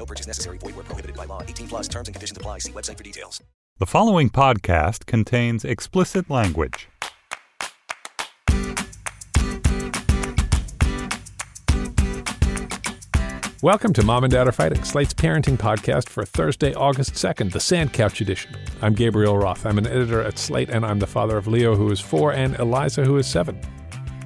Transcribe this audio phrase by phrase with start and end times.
[0.00, 0.56] No purchase necessary.
[0.56, 1.42] Void where prohibited by law.
[1.42, 2.60] 18 plus terms and conditions apply.
[2.60, 3.42] See website for details.
[3.80, 6.88] The following podcast contains explicit language.
[13.62, 17.60] Welcome to Mom and Dad Are Fighting, Slate's parenting podcast for Thursday, August 2nd, the
[17.60, 18.56] Sand Couch edition.
[18.80, 19.66] I'm Gabriel Roth.
[19.66, 22.58] I'm an editor at Slate, and I'm the father of Leo, who is four, and
[22.58, 23.60] Eliza, who is seven.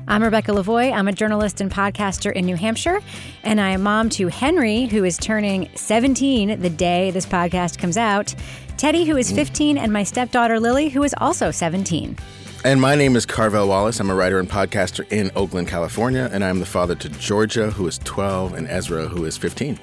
[0.06, 0.92] I'm Rebecca Lavoie.
[0.92, 3.00] I'm a journalist and podcaster in New Hampshire,
[3.42, 7.96] and I am mom to Henry, who is turning 17 the day this podcast comes
[7.96, 8.34] out,
[8.76, 12.18] Teddy, who is 15, and my stepdaughter Lily, who is also 17.
[12.64, 13.98] And my name is Carvel Wallace.
[13.98, 17.86] I'm a writer and podcaster in Oakland, California, and I'm the father to Georgia, who
[17.86, 19.78] is 12, and Ezra, who is 15.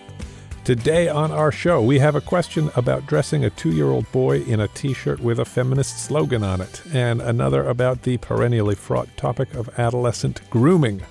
[0.63, 4.41] Today on our show, we have a question about dressing a two year old boy
[4.43, 8.75] in a t shirt with a feminist slogan on it, and another about the perennially
[8.75, 11.01] fraught topic of adolescent grooming.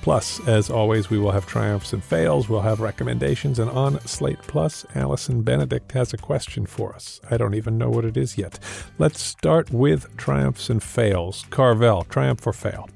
[0.00, 4.38] Plus, as always, we will have triumphs and fails, we'll have recommendations, and on Slate
[4.42, 7.20] Plus, Allison Benedikt has a question for us.
[7.28, 8.60] I don't even know what it is yet.
[8.96, 11.44] Let's start with triumphs and fails.
[11.50, 12.88] Carvel, triumph or fail?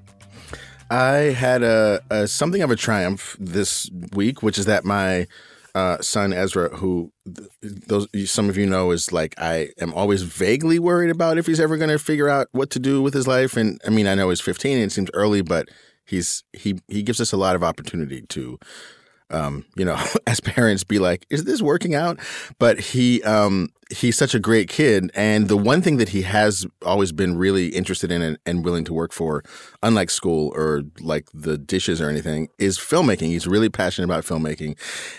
[0.90, 5.26] I had a, a something of a triumph this week, which is that my
[5.74, 10.22] uh, son Ezra, who th- those some of you know is like I am always
[10.22, 13.26] vaguely worried about if he's ever going to figure out what to do with his
[13.26, 13.56] life.
[13.56, 15.68] And I mean, I know he's 15 and it seems early, but
[16.04, 18.58] he's he he gives us a lot of opportunity to
[19.30, 22.18] um, you know, as parents be like, is this working out?
[22.58, 25.10] But he um he's such a great kid.
[25.14, 28.84] And the one thing that he has always been really interested in and, and, willing
[28.84, 29.42] to work for,
[29.82, 33.26] unlike school or like the dishes or anything, is filmmaking.
[33.26, 34.78] He's really passionate about filmmaking.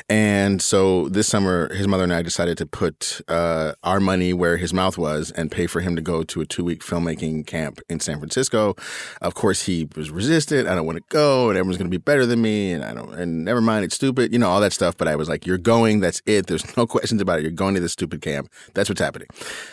[0.10, 4.58] And so this summer, his mother and I decided to put uh, our money where
[4.58, 7.82] his mouth was and pay for him to go to a two week filmmaking camp
[7.88, 8.76] in San Francisco.
[9.22, 10.68] Of course, he was resistant.
[10.68, 12.72] I don't want to go, and everyone's going to be better than me.
[12.72, 14.96] And I don't, and never mind, it's stupid, you know, all that stuff.
[14.98, 16.48] But I was like, you're going, that's it.
[16.48, 17.44] There's no questions about it.
[17.44, 18.52] You're going to this stupid camp.
[18.74, 19.28] That's what's happening.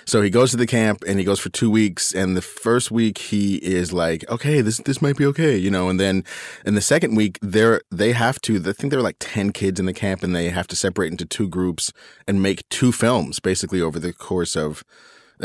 [0.04, 2.14] So he goes to the camp and he goes for two weeks.
[2.14, 5.88] And the first week he is like, okay, this this might be okay, you know.
[5.88, 6.24] And then
[6.64, 8.56] in the second week, they're they have to.
[8.56, 11.10] I think there are like ten kids in the camp, and they have to separate
[11.10, 11.92] into two groups
[12.26, 14.84] and make two films basically over the course of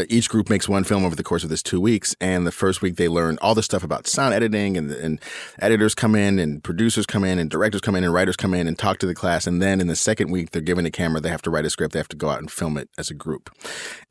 [0.09, 2.15] each group makes one film over the course of this two weeks.
[2.21, 5.19] And the first week they learn all the stuff about sound editing and, and
[5.59, 8.67] editors come in and producers come in and directors come in and writers come in
[8.67, 9.47] and talk to the class.
[9.47, 11.19] And then in the second week, they're given a camera.
[11.21, 11.93] They have to write a script.
[11.93, 13.49] They have to go out and film it as a group.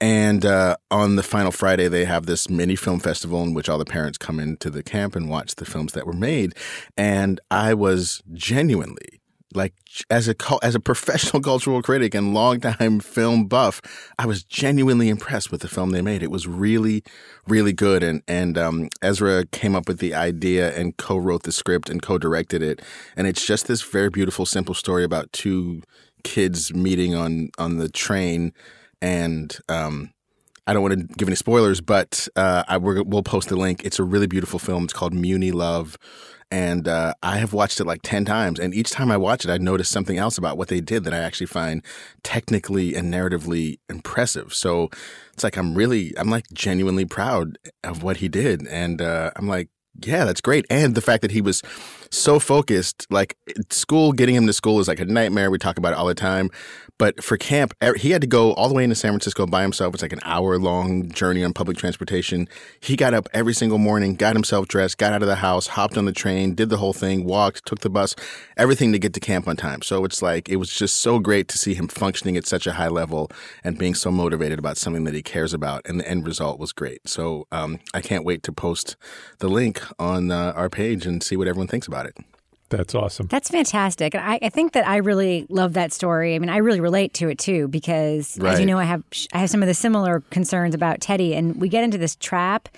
[0.00, 3.78] And uh, on the final Friday, they have this mini film festival in which all
[3.78, 6.54] the parents come into the camp and watch the films that were made.
[6.96, 9.20] And I was genuinely
[9.54, 9.74] like
[10.10, 13.80] as a as a professional cultural critic and longtime film buff,
[14.18, 16.22] I was genuinely impressed with the film they made.
[16.22, 17.02] It was really,
[17.46, 18.02] really good.
[18.02, 22.62] And and um, Ezra came up with the idea and co-wrote the script and co-directed
[22.62, 22.82] it.
[23.16, 25.82] And it's just this very beautiful, simple story about two
[26.24, 28.52] kids meeting on on the train.
[29.00, 30.12] And um,
[30.66, 33.84] I don't want to give any spoilers, but uh, I, we'll post the link.
[33.84, 34.84] It's a really beautiful film.
[34.84, 35.96] It's called Muni Love
[36.50, 38.60] and uh, I have watched it like 10 times.
[38.60, 41.14] And each time I watch it, I notice something else about what they did that
[41.14, 41.82] I actually find
[42.22, 44.54] technically and narratively impressive.
[44.54, 44.88] So
[45.32, 48.66] it's like I'm really, I'm like genuinely proud of what he did.
[48.68, 49.68] And uh, I'm like,
[50.04, 50.66] yeah, that's great.
[50.70, 51.62] And the fact that he was
[52.10, 53.36] so focused, like
[53.70, 55.50] school, getting him to school is like a nightmare.
[55.50, 56.50] We talk about it all the time.
[56.98, 59.92] But for camp, he had to go all the way into San Francisco by himself.
[59.92, 62.48] It's like an hour long journey on public transportation.
[62.80, 65.98] He got up every single morning, got himself dressed, got out of the house, hopped
[65.98, 68.14] on the train, did the whole thing, walked, took the bus,
[68.56, 69.82] everything to get to camp on time.
[69.82, 72.72] So it's like, it was just so great to see him functioning at such a
[72.72, 73.30] high level
[73.62, 75.82] and being so motivated about something that he cares about.
[75.86, 77.06] And the end result was great.
[77.08, 78.96] So um, I can't wait to post
[79.38, 82.18] the link on uh, our page and see what everyone thinks about it.
[82.68, 83.28] That's awesome.
[83.28, 84.14] That's fantastic.
[84.14, 86.34] And I, I, think that I really love that story.
[86.34, 88.54] I mean, I really relate to it too because, right.
[88.54, 91.60] as you know, I have I have some of the similar concerns about Teddy, and
[91.60, 92.68] we get into this trap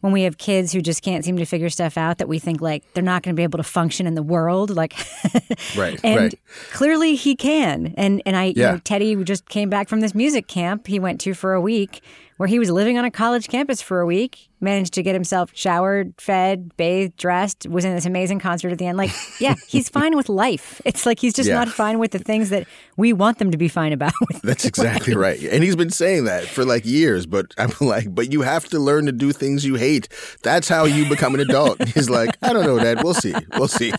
[0.00, 2.60] when we have kids who just can't seem to figure stuff out that we think
[2.60, 4.94] like they're not going to be able to function in the world like
[5.76, 6.34] Right, and right.
[6.72, 10.46] clearly he can and and i you know teddy just came back from this music
[10.46, 12.02] camp he went to for a week
[12.36, 15.50] where he was living on a college campus for a week managed to get himself
[15.54, 19.10] showered fed bathed dressed was in this amazing concert at the end like
[19.40, 21.56] yeah he's fine with life it's like he's just Yeah.
[21.56, 22.66] not fine with the things that
[22.96, 24.12] we want them to be fine about
[24.42, 25.40] That's exactly right.
[25.42, 28.78] And he's been saying that for like years, but I'm like, but you have to
[28.78, 30.08] learn to do things you hate.
[30.42, 31.82] That's how you become an adult.
[31.88, 33.02] He's like, I don't know, Dad.
[33.02, 33.34] We'll see.
[33.56, 33.92] We'll see.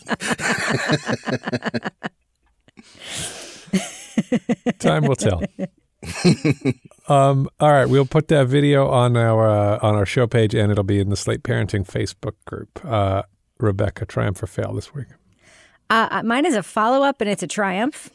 [4.79, 5.41] Time will tell.
[7.07, 10.71] um, all right, we'll put that video on our uh, on our show page, and
[10.71, 12.83] it'll be in the Slate Parenting Facebook group.
[12.85, 13.23] Uh,
[13.59, 15.07] Rebecca, triumph or fail this week?
[15.89, 18.09] Uh, mine is a follow up and it's a triumph.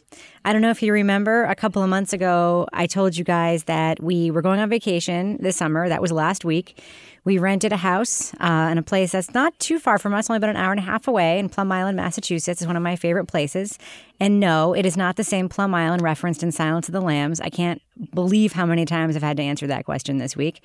[0.44, 3.64] I don't know if you remember a couple of months ago, I told you guys
[3.64, 5.88] that we were going on vacation this summer.
[5.88, 6.82] That was last week.
[7.24, 10.38] We rented a house uh, in a place that's not too far from us, only
[10.38, 12.60] about an hour and a half away in Plum Island, Massachusetts.
[12.60, 13.78] is one of my favorite places.
[14.18, 17.40] And no, it is not the same Plum Island referenced in Silence of the Lambs.
[17.40, 17.80] I can't
[18.12, 20.62] believe how many times I've had to answer that question this week.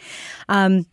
[0.50, 0.88] Um,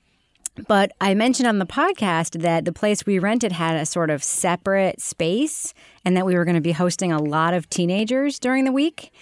[0.68, 4.22] but I mentioned on the podcast that the place we rented had a sort of
[4.22, 5.74] separate space
[6.04, 9.12] and that we were going to be hosting a lot of teenagers during the week.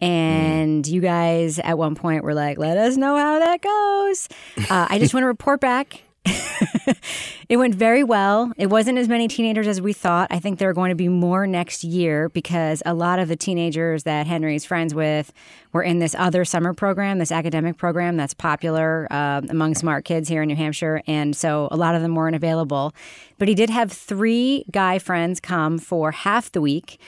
[0.00, 4.28] And you guys at one point were like, let us know how that goes.
[4.68, 6.02] Uh, I just want to report back.
[7.48, 8.52] it went very well.
[8.56, 10.28] It wasn't as many teenagers as we thought.
[10.30, 13.36] I think there are going to be more next year because a lot of the
[13.36, 15.32] teenagers that Henry's friends with
[15.72, 20.28] were in this other summer program, this academic program that's popular uh, among smart kids
[20.28, 21.02] here in New Hampshire.
[21.06, 22.94] And so a lot of them weren't available.
[23.38, 26.98] But he did have three guy friends come for half the week.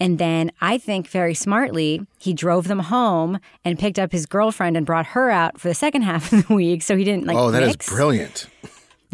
[0.00, 4.76] And then I think very smartly, he drove them home and picked up his girlfriend
[4.76, 6.82] and brought her out for the second half of the week.
[6.82, 7.88] So he didn't like oh, that is mix.
[7.88, 8.48] brilliant.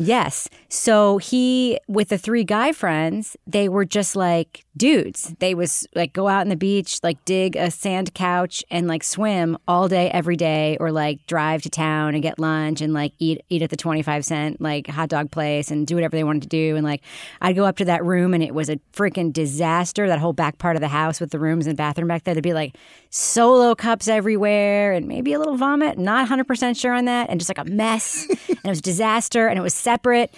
[0.00, 0.48] Yes.
[0.70, 5.34] So he with the three guy friends, they were just like dudes.
[5.40, 9.04] They was like go out on the beach, like dig a sand couch and like
[9.04, 13.12] swim all day every day or like drive to town and get lunch and like
[13.18, 16.42] eat eat at the 25 cent like hot dog place and do whatever they wanted
[16.42, 16.76] to do.
[16.76, 17.02] And like
[17.42, 20.56] I'd go up to that room and it was a freaking disaster that whole back
[20.56, 22.34] part of the house with the rooms and bathroom back there.
[22.34, 22.74] To be like
[23.10, 27.28] solo cups everywhere and maybe a little vomit, not 100% sure on that.
[27.28, 28.26] And just like a mess.
[28.50, 30.32] And it was disaster and it was separate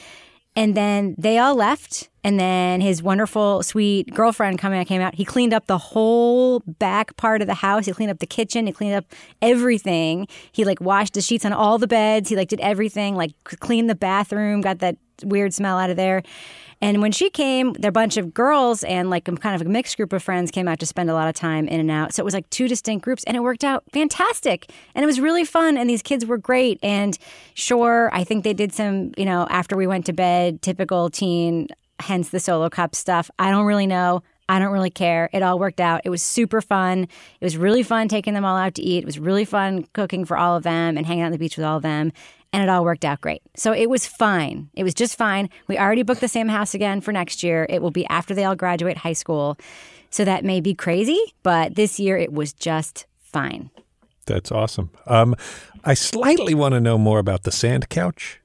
[0.55, 2.09] and then they all left.
[2.25, 5.17] And then his wonderful, sweet girlfriend coming came out.
[5.17, 7.87] He cleaned up the whole back part of the house.
[7.87, 8.67] He cleaned up the kitchen.
[8.67, 9.07] He cleaned up
[9.41, 10.29] everything.
[10.53, 12.29] He like washed the sheets on all the beds.
[12.29, 13.17] He like did everything.
[13.17, 14.61] Like cleaned the bathroom.
[14.61, 16.23] Got that weird smell out of there.
[16.83, 19.97] And when she came, there a bunch of girls and like kind of a mixed
[19.97, 22.13] group of friends came out to spend a lot of time in and out.
[22.13, 24.69] So it was like two distinct groups and it worked out fantastic.
[24.97, 25.77] And it was really fun.
[25.79, 26.81] And these kids were great.
[26.83, 27.17] And
[27.55, 31.69] sure, I think they did some, you know, after we went to bed, typical teen,
[32.01, 33.31] hence the solo cup stuff.
[33.39, 34.25] I don't really know.
[34.49, 35.31] I don't really care.
[35.33, 36.01] It all worked out.
[36.05, 37.05] It was super fun.
[37.05, 39.05] It was really fun taking them all out to eat.
[39.05, 41.57] It was really fun cooking for all of them and hanging out on the beach
[41.57, 42.13] with all of them
[42.53, 43.43] and it all worked out great.
[43.57, 44.69] So it was fine.
[44.75, 45.49] It was just fine.
[45.69, 47.67] We already booked the same house again for next year.
[47.69, 49.57] It will be after they all graduate high school.
[50.11, 53.71] So that may be crazy, but this year it was just fine.
[54.27, 54.91] That's awesome.
[55.07, 55.35] Um,
[55.85, 58.42] I slightly want to know more about the sand couch.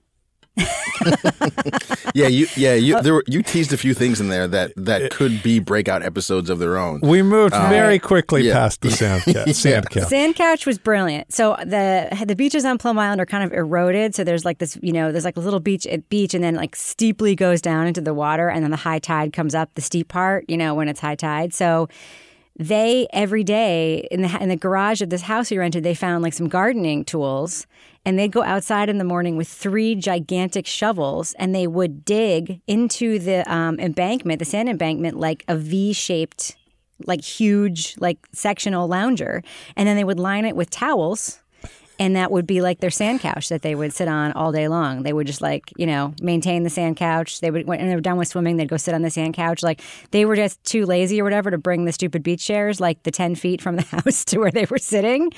[2.13, 4.73] Yeah, you yeah Uh, you there were, you teased a few things in there that
[4.75, 6.99] that could be breakout episodes of their own.
[7.01, 8.53] We moved very quickly yeah.
[8.53, 10.07] past the sound ca- sand couch.
[10.07, 11.31] Sand couch was brilliant.
[11.31, 14.15] So the the beaches on Plum Island are kind of eroded.
[14.15, 16.75] So there's like this, you know, there's like a little beach beach, and then like
[16.75, 20.07] steeply goes down into the water, and then the high tide comes up the steep
[20.07, 20.45] part.
[20.47, 21.53] You know, when it's high tide.
[21.53, 21.87] So
[22.57, 26.23] they every day in the in the garage of this house we rented, they found
[26.23, 27.67] like some gardening tools,
[28.07, 32.61] and they'd go outside in the morning with three gigantic shovels, and they would dig
[32.65, 36.55] into the um, embankment, the sand embankment, like a V shaped
[37.05, 39.43] like huge like sectional lounger
[39.75, 41.43] and then they would line it with towels
[41.99, 44.67] and that would be like their sand couch that they would sit on all day
[44.67, 45.03] long.
[45.03, 47.39] They would just like, you know, maintain the sand couch.
[47.41, 49.63] They would when they were done with swimming, they'd go sit on the sand couch.
[49.63, 49.81] Like
[50.11, 53.11] they were just too lazy or whatever to bring the stupid beach chairs like the
[53.11, 55.31] 10 feet from the house to where they were sitting.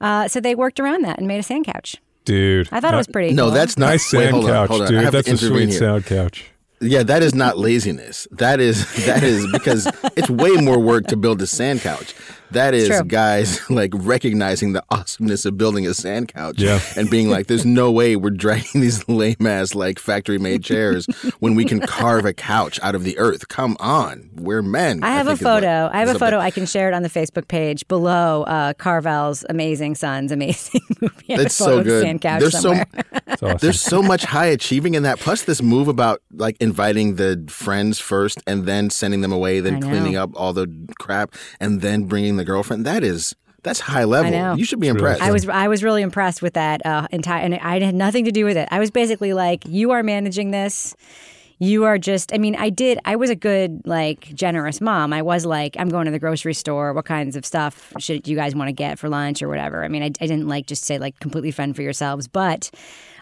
[0.00, 1.96] Uh, so they worked around that and made a sand couch.
[2.24, 2.68] Dude.
[2.72, 3.50] I thought it was pretty No, cool.
[3.52, 4.88] that's not Nice wait, sand hold on, couch, hold on.
[4.88, 5.12] Dude.
[5.12, 5.78] That's a sweet here.
[5.78, 6.44] sound couch.
[6.80, 8.26] Yeah, that is not laziness.
[8.32, 9.86] That is that is because
[10.16, 12.14] it's way more work to build a sand couch.
[12.52, 13.02] That is true.
[13.04, 16.80] guys like recognizing the awesomeness of building a sand couch Yeah.
[16.96, 21.06] and being like, "There's no way we're dragging these lame ass like factory made chairs
[21.40, 23.48] when we can carve a couch out of the earth.
[23.48, 25.90] Come on, we're men." I have a think is what- photo.
[25.92, 26.30] I have a photo.
[26.36, 26.40] there.
[26.40, 31.34] I can share it on the Facebook page below uh, Carvel's amazing son's amazing movie.
[31.34, 32.02] I It's so good.
[32.02, 32.86] Sand couch There's so somewhere.
[33.26, 33.58] It's awesome.
[33.60, 35.18] There's so much high achieving in that.
[35.18, 39.60] Plus, this move about like inviting the friends first and then sending them away, I
[39.62, 39.88] then know.
[39.88, 40.68] cleaning up all the
[40.98, 42.84] crap, and then bringing the girlfriend.
[42.86, 44.30] That is that's high level.
[44.30, 44.54] know.
[44.54, 45.22] You should be really impressed.
[45.22, 48.32] I was I was really impressed with that uh, entire, and I had nothing to
[48.32, 48.68] do with it.
[48.70, 50.96] I was basically like, "You are managing this.
[51.58, 52.98] You are just." I mean, I did.
[53.04, 55.12] I was a good, like, generous mom.
[55.12, 56.92] I was like, "I'm going to the grocery store.
[56.92, 59.88] What kinds of stuff should you guys want to get for lunch or whatever?" I
[59.88, 62.70] mean, I, I didn't like just say like completely fend for yourselves, but.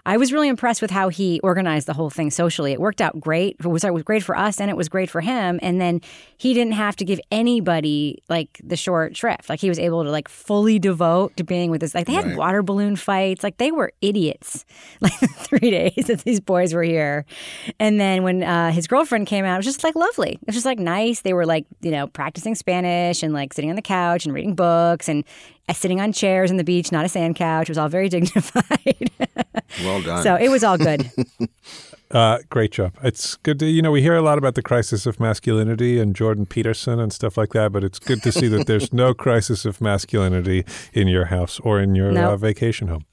[0.07, 2.73] I was really impressed with how he organized the whole thing socially.
[2.73, 3.57] It worked out great.
[3.61, 5.59] It was, it was great for us and it was great for him.
[5.63, 6.01] And then
[6.37, 9.49] he didn't have to give anybody like the short shrift.
[9.49, 11.95] Like he was able to like fully devote to being with this.
[11.95, 12.37] Like they had Right.
[12.37, 13.43] water balloon fights.
[13.43, 14.65] Like they were idiots.
[15.03, 17.25] Like three days that these boys were here.
[17.79, 20.33] And then when uh, his girlfriend came out, it was just like lovely.
[20.33, 21.23] It was just like nice.
[21.23, 24.55] They were like, you know, practicing Spanish and like sitting on the couch and reading
[24.55, 25.25] books and
[25.73, 27.69] sitting on chairs on the beach, not a sand couch.
[27.69, 29.11] It was all very dignified.
[29.83, 30.23] well done.
[30.23, 31.11] so it was all good.
[32.13, 32.93] Uh, great job.
[33.05, 36.13] It's good to, you know, we hear a lot about the crisis of masculinity and
[36.17, 39.65] Jordan Peterson and stuff like that, but it's good to see that there's no crisis
[39.65, 42.33] of masculinity in your house or in your No.
[42.33, 43.05] uh, vacation home.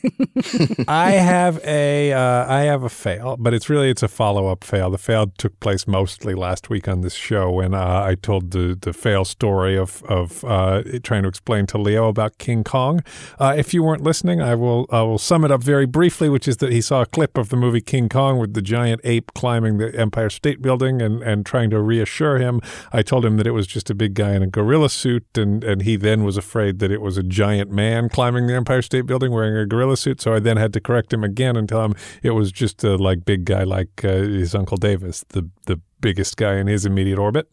[0.88, 4.64] I have a uh, I have a fail, but it's really it's a follow up
[4.64, 4.90] fail.
[4.90, 8.78] The fail took place mostly last week on this show when uh, I told the
[8.80, 13.02] the fail story of of uh, trying to explain to Leo about King Kong.
[13.38, 16.48] Uh, if you weren't listening, I will I will sum it up very briefly, which
[16.48, 19.32] is that he saw a clip of the movie King Kong with the giant ape
[19.34, 22.60] climbing the Empire State Building and and trying to reassure him.
[22.92, 25.62] I told him that it was just a big guy in a gorilla suit, and
[25.64, 29.06] and he then was afraid that it was a giant man climbing the Empire State
[29.06, 30.20] Building wearing a gorilla suit.
[30.20, 32.96] So I then had to correct him again and tell him it was just a
[32.96, 37.18] like big guy like uh, his uncle Davis, the the biggest guy in his immediate
[37.18, 37.48] orbit.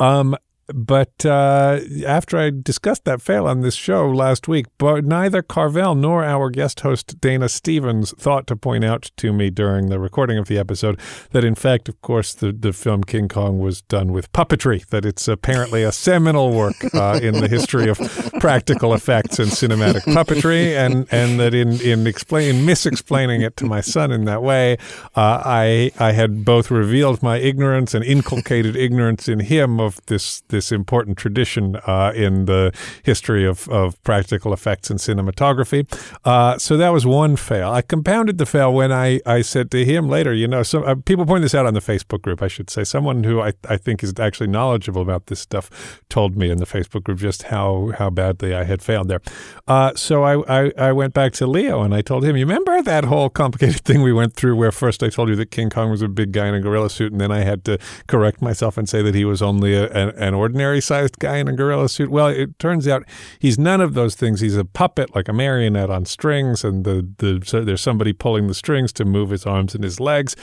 [0.00, 0.36] Um,
[0.74, 5.94] but uh, after I discussed that fail on this show last week, but neither Carvel
[5.94, 10.36] nor our guest host Dana Stevens thought to point out to me during the recording
[10.36, 14.12] of the episode that, in fact, of course, the, the film King Kong was done
[14.12, 14.86] with puppetry.
[14.88, 17.98] That it's apparently a seminal work uh, in the history of
[18.40, 23.80] practical effects and cinematic puppetry, and and that in in explain misexplaining it to my
[23.80, 24.76] son in that way,
[25.14, 30.42] uh, I I had both revealed my ignorance and inculcated ignorance in him of this
[30.48, 32.72] this important tradition uh, in the
[33.02, 35.86] history of, of practical effects and cinematography.
[36.24, 37.70] Uh, so that was one fail.
[37.70, 40.94] I compounded the fail when I, I said to him later, you know, so uh,
[40.94, 42.84] people point this out on the Facebook group, I should say.
[42.84, 46.66] Someone who I, I think is actually knowledgeable about this stuff told me in the
[46.66, 49.20] Facebook group just how, how badly I had failed there.
[49.66, 52.82] Uh, so I, I, I went back to Leo and I told him, you remember
[52.82, 55.90] that whole complicated thing we went through where first I told you that King Kong
[55.90, 58.76] was a big guy in a gorilla suit and then I had to correct myself
[58.76, 60.47] and say that he was only a, an, an ordinary
[60.80, 62.10] sized guy in a gorilla suit.
[62.10, 63.04] Well, it turns out
[63.38, 64.40] he's none of those things.
[64.40, 68.46] He's a puppet, like a marionette on strings, and the, the so there's somebody pulling
[68.46, 70.36] the strings to move his arms and his legs.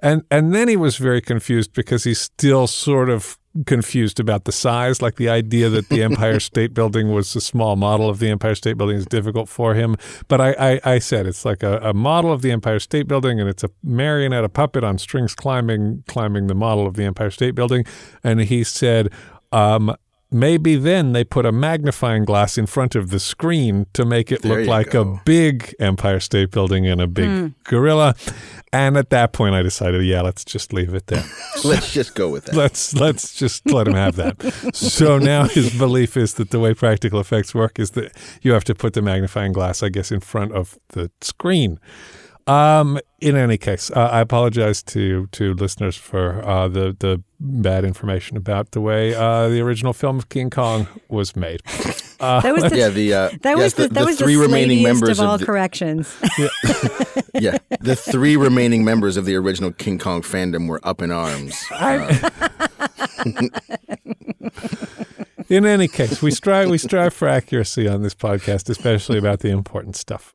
[0.00, 4.52] And and then he was very confused because he's still sort of confused about the
[4.52, 8.28] size, like the idea that the Empire State Building was a small model of the
[8.28, 9.96] Empire State Building is difficult for him.
[10.28, 13.40] But I, I, I said it's like a, a model of the Empire State Building,
[13.40, 17.30] and it's a marionette, a puppet on strings climbing climbing the model of the Empire
[17.30, 17.84] State Building.
[18.22, 19.10] And he said,
[19.52, 19.94] um,
[20.30, 24.42] maybe then they put a magnifying glass in front of the screen to make it
[24.42, 25.00] There look like go.
[25.02, 28.14] a big Empire State Building and a big gorilla.
[28.70, 31.24] And at that point, I decided, yeah, let's just leave it there.
[31.64, 32.54] Let's just go with that.
[32.54, 34.36] let's let's just let him have that.
[34.74, 38.12] So now his belief is that the way practical effects work is that
[38.42, 41.80] you have to put the magnifying glass, I guess, in front of the screen.
[42.48, 47.84] Um, in any case, uh, I apologize to to listeners for uh, the the bad
[47.84, 51.60] information about the way uh, the original film of King Kong was made.
[52.20, 54.40] That was the, yeah, the uh, that yes, was the, the, that was three the
[54.40, 56.12] remaining members of all the, corrections.
[57.34, 61.64] yeah, the three remaining members of the original King Kong fandom were up in arms.
[61.70, 62.28] Uh,
[65.48, 69.50] In any case, we strive we strive for accuracy on this podcast, especially about the
[69.50, 70.34] important stuff.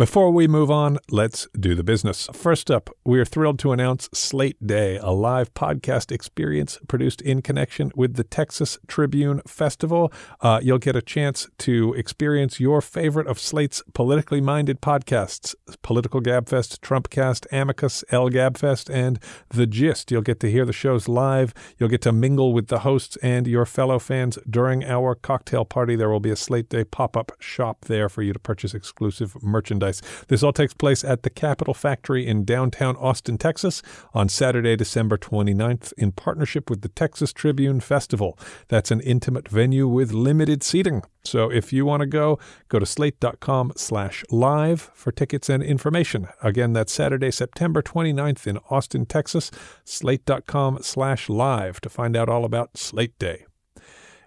[0.00, 2.26] Before we move on, let's do the business.
[2.32, 7.42] First up, we are thrilled to announce Slate Day, a live podcast experience produced in
[7.42, 10.10] connection with the Texas Tribune Festival.
[10.40, 16.22] Uh, you'll get a chance to experience your favorite of Slate's politically minded podcasts Political
[16.22, 19.18] Gabfest, Trumpcast, Amicus, El Gabfest, and
[19.50, 20.10] The Gist.
[20.10, 21.52] You'll get to hear the shows live.
[21.76, 25.94] You'll get to mingle with the hosts and your fellow fans during our cocktail party.
[25.94, 29.36] There will be a Slate Day pop up shop there for you to purchase exclusive
[29.42, 29.89] merchandise.
[30.28, 33.82] This all takes place at the Capital Factory in downtown Austin, Texas
[34.14, 38.38] on Saturday, December 29th in partnership with the Texas Tribune Festival.
[38.68, 41.02] That's an intimate venue with limited seating.
[41.24, 46.28] So if you want to go, go to slate.com slash live for tickets and information.
[46.42, 49.50] Again, that's Saturday, September 29th in Austin, Texas,
[49.84, 53.44] slate.com slash live to find out all about Slate Day.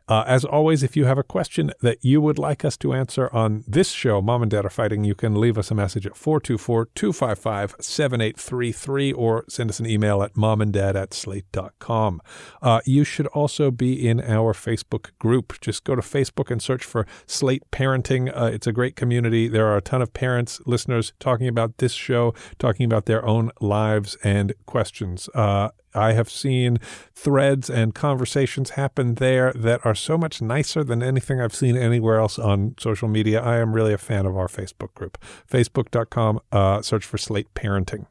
[0.07, 3.33] Uh, as always, if you have a question that you would like us to answer
[3.33, 6.17] on this show, Mom and Dad Are Fighting, you can leave us a message at
[6.17, 12.21] 424 255 7833 or send us an email at momanddad at slate.com.
[12.61, 15.59] Uh, you should also be in our Facebook group.
[15.61, 18.31] Just go to Facebook and search for Slate Parenting.
[18.35, 19.47] Uh, it's a great community.
[19.47, 23.51] There are a ton of parents, listeners talking about this show, talking about their own
[23.61, 25.29] lives and questions.
[25.33, 26.77] Uh, I have seen
[27.13, 32.19] threads and conversations happen there that are so much nicer than anything I've seen anywhere
[32.19, 33.41] else on social media.
[33.41, 35.17] I am really a fan of our Facebook group.
[35.49, 38.05] Facebook.com, uh, search for Slate Parenting.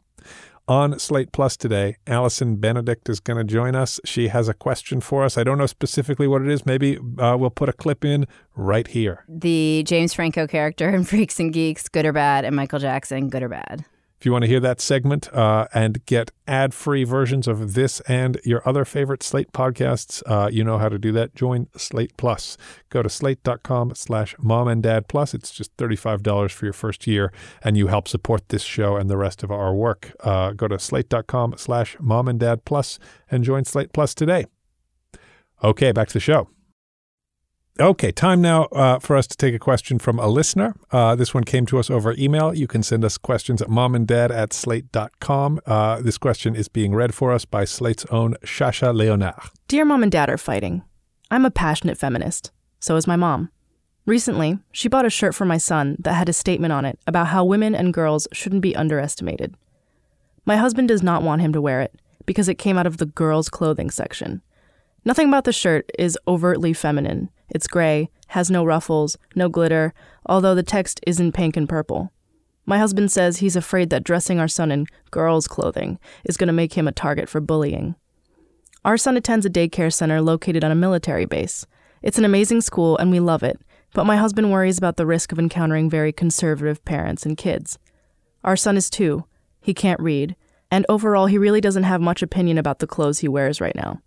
[0.69, 3.99] On Slate Plus today, Allison Benedikt is going to join us.
[4.05, 5.37] She has a question for us.
[5.37, 6.65] I don't know specifically what it is.
[6.65, 9.25] Maybe uh, we'll put a clip in right here.
[9.29, 13.43] The James Franco character in Freaks and Geeks, good or bad, and Michael Jackson, good
[13.43, 13.85] or bad.
[14.23, 17.99] If you want to hear that segment uh, and get ad free versions of this
[18.03, 21.35] and your other favorite Slate podcasts, uh, you know how to do that.
[21.35, 22.57] Join Slate Plus.
[22.89, 25.35] Go to slate.com slash mom and dad plus.
[25.35, 27.33] It's just $35 for your first year,
[27.65, 30.15] and you help support this show and the rest of our work.
[30.21, 34.47] Uh, go to slate.com slash mom and dad plus and join Slate Plus today.
[35.65, 36.49] Okay, back to the show.
[37.81, 40.75] Okay, time now uh, for us to take a question from a listener.
[40.91, 42.55] Uh, this one came to us over email.
[42.55, 45.59] You can send us questions at momanddad at slate.com.
[45.65, 49.35] Uh, this question is being read for us by Slate's own Shasha Leonard.
[49.69, 50.83] Dear Mom and Dad are fighting.
[51.31, 52.53] I'm a passionate feminist.
[52.79, 53.51] So is my mom.
[54.05, 57.29] Recently, she bought a shirt for my son that had a statement on it about
[57.29, 59.55] how women and girls shouldn't be underestimated.
[60.45, 61.95] My husband does not want him to wear it
[62.27, 64.43] because it came out of the girls' clothing section.
[65.05, 67.31] Nothing about the shirt is overtly feminine.
[67.53, 69.93] It's gray, has no ruffles, no glitter,
[70.25, 72.11] although the text is in pink and purple.
[72.65, 76.53] My husband says he's afraid that dressing our son in girls' clothing is going to
[76.53, 77.95] make him a target for bullying.
[78.85, 81.67] Our son attends a daycare center located on a military base.
[82.01, 83.61] It's an amazing school and we love it,
[83.93, 87.79] but my husband worries about the risk of encountering very conservative parents and kids.
[88.43, 89.25] Our son is two,
[89.61, 90.37] he can't read,
[90.71, 94.01] and overall, he really doesn't have much opinion about the clothes he wears right now.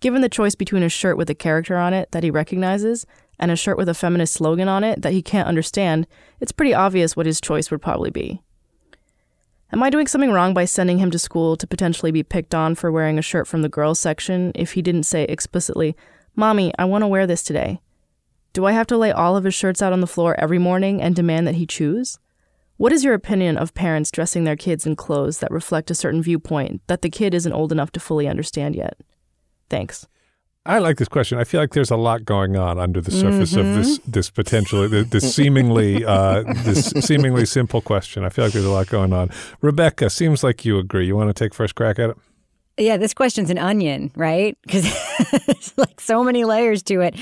[0.00, 3.06] Given the choice between a shirt with a character on it that he recognizes
[3.38, 6.06] and a shirt with a feminist slogan on it that he can't understand,
[6.40, 8.40] it's pretty obvious what his choice would probably be.
[9.72, 12.74] Am I doing something wrong by sending him to school to potentially be picked on
[12.74, 15.96] for wearing a shirt from the girls section if he didn't say explicitly,
[16.36, 17.80] Mommy, I want to wear this today?
[18.52, 21.02] Do I have to lay all of his shirts out on the floor every morning
[21.02, 22.18] and demand that he choose?
[22.76, 26.22] What is your opinion of parents dressing their kids in clothes that reflect a certain
[26.22, 28.98] viewpoint that the kid isn't old enough to fully understand yet?
[29.68, 30.06] Thanks.
[30.64, 31.38] I like this question.
[31.38, 33.68] I feel like there's a lot going on under the surface Mm-hmm.
[33.70, 38.24] of this this potentially this seemingly uh, this seemingly simple question.
[38.24, 39.30] I feel like there's a lot going on.
[39.60, 41.06] Rebecca, seems like you agree.
[41.06, 42.16] You want to take first crack at it?
[42.78, 44.58] Yeah, this question's an onion, right?
[44.66, 44.82] Because
[45.46, 47.14] there's like so many layers to it.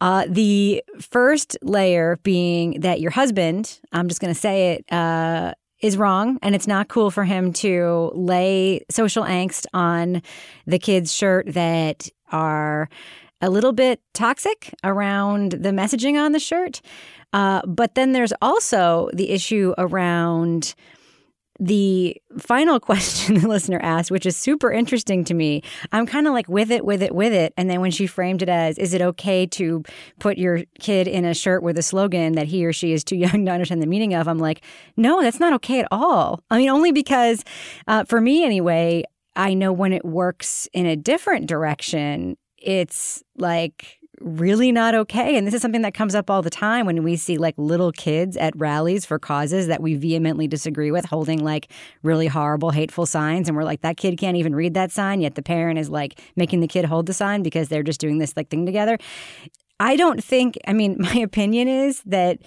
[0.00, 5.52] Uh, the first layer being that your husband, I'm just going to say it, uh,
[5.80, 10.22] is wrong, and it's not cool for him to lay social angst on
[10.66, 12.88] the kid's shirt that are
[13.40, 16.80] a little bit toxic around the messaging on the shirt.
[17.32, 20.74] Uh, but then there's also the issue around
[21.58, 25.62] the final question the listener asked, which is super interesting to me.
[25.92, 27.52] I'm kind of like with it, with it, with it.
[27.56, 29.82] And then when she framed it as, is it okay to
[30.18, 33.16] put your kid in a shirt with a slogan that he or she is too
[33.16, 34.28] young to understand the meaning of?
[34.28, 34.62] I'm like,
[34.96, 36.40] no, that's not okay at all.
[36.50, 37.44] I mean, only because
[37.86, 43.98] uh, for me anyway, I know when it works in a different direction, it's like
[44.20, 45.36] really not okay.
[45.36, 47.92] And this is something that comes up all the time when we see like little
[47.92, 51.70] kids at rallies for causes that we vehemently disagree with holding like
[52.02, 53.48] really horrible, hateful signs.
[53.48, 56.20] And we're like, that kid can't even read that sign, yet the parent is like
[56.36, 58.98] making the kid hold the sign because they're just doing this like thing together.
[59.78, 62.38] I don't think, I mean, my opinion is that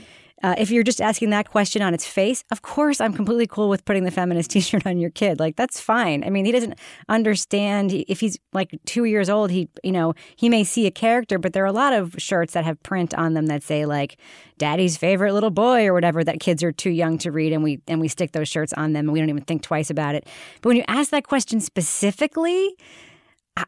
[0.43, 3.69] uh, if you're just asking that question on its face, of course, I'm completely cool
[3.69, 5.39] with putting the feminist t shirt on your kid.
[5.39, 6.23] Like, that's fine.
[6.23, 7.91] I mean, he doesn't understand.
[7.91, 11.53] If he's like two years old, he, you know, he may see a character, but
[11.53, 14.17] there are a lot of shirts that have print on them that say, like,
[14.57, 17.53] daddy's favorite little boy or whatever that kids are too young to read.
[17.53, 19.89] And we, and we stick those shirts on them and we don't even think twice
[19.89, 20.27] about it.
[20.61, 22.75] But when you ask that question specifically,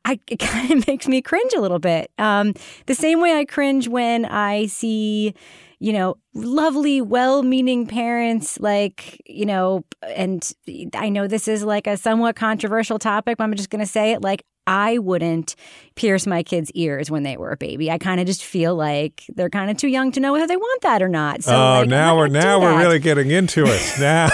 [0.05, 2.11] I, it kind of makes me cringe a little bit.
[2.17, 2.53] Um,
[2.85, 5.33] the same way I cringe when I see,
[5.81, 10.47] you know, lovely, well meaning parents, like, you know, and
[10.93, 14.11] I know this is like a somewhat controversial topic, but I'm just going to say
[14.11, 15.55] it like, I wouldn't
[15.95, 17.89] pierce my kids' ears when they were a baby.
[17.89, 20.57] I kind of just feel like they're kind of too young to know whether they
[20.57, 21.43] want that or not.
[21.43, 23.81] So, oh, like, now we're now we're really getting into it.
[24.01, 24.29] Now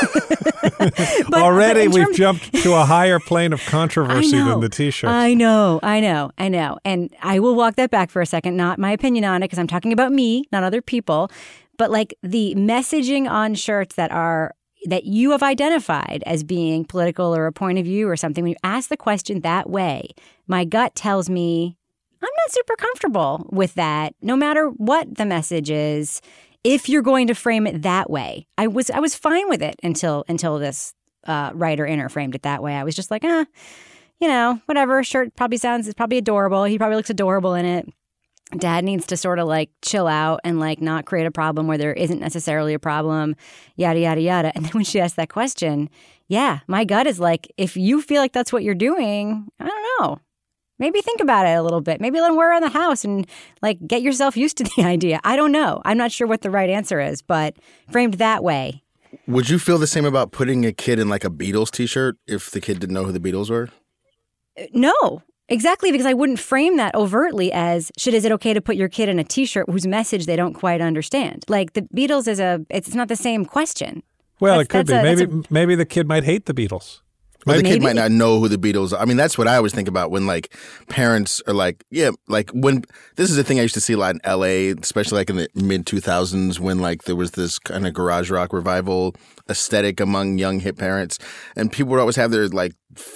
[1.33, 5.11] already but we've terms- jumped to a higher plane of controversy know, than the t-shirts.
[5.11, 6.77] I know, I know, I know.
[6.85, 9.59] And I will walk that back for a second, not my opinion on it, because
[9.59, 11.31] I'm talking about me, not other people.
[11.77, 14.53] But like the messaging on shirts that are
[14.87, 18.51] that you have identified as being political or a point of view or something, when
[18.51, 20.09] you ask the question that way,
[20.47, 21.77] my gut tells me
[22.21, 26.21] I'm not super comfortable with that, no matter what the message is.
[26.63, 29.75] If you're going to frame it that way, I was I was fine with it
[29.83, 30.93] until until this
[31.25, 32.75] uh, writer inner framed it that way.
[32.75, 33.45] I was just like, ah,
[34.19, 35.03] you know, whatever.
[35.03, 36.63] Shirt probably sounds it's probably adorable.
[36.63, 37.87] He probably looks adorable in it.
[38.57, 41.77] Dad needs to sort of like chill out and like not create a problem where
[41.77, 43.35] there isn't necessarily a problem,
[43.75, 44.51] yada yada yada.
[44.55, 45.89] And then when she asked that question,
[46.27, 49.87] yeah, my gut is like, if you feel like that's what you're doing, I don't
[49.99, 50.19] know.
[50.79, 51.99] Maybe think about it a little bit.
[51.99, 53.27] Maybe let him wear around the house and
[53.61, 55.19] like get yourself used to the idea.
[55.23, 55.81] I don't know.
[55.85, 57.55] I'm not sure what the right answer is, but
[57.91, 58.83] framed that way,
[59.27, 62.51] Would you feel the same about putting a kid in like a Beatles T-shirt if
[62.51, 63.69] the kid didn't know who the Beatles were?
[64.57, 68.61] Uh, no, exactly, because I wouldn't frame that overtly as should is it okay to
[68.61, 71.43] put your kid in a T-shirt whose message they don't quite understand?
[71.47, 74.03] Like the Beatles is a it's not the same question.
[74.39, 74.93] well, That's- it could be.
[74.93, 77.01] a- maybe maybe the kid might hate the Beatles.
[77.47, 78.99] Or the kid might not know who the Beatles are.
[78.99, 80.53] I mean, that's what I always think about when like
[80.89, 82.83] parents are like, yeah, like when
[83.15, 85.37] this is a thing I used to see a lot in LA, especially like in
[85.37, 89.15] the mid 2000s when like there was this kind of garage rock revival
[89.49, 91.19] aesthetic among young hip parents.
[91.55, 92.73] And people would always have their like,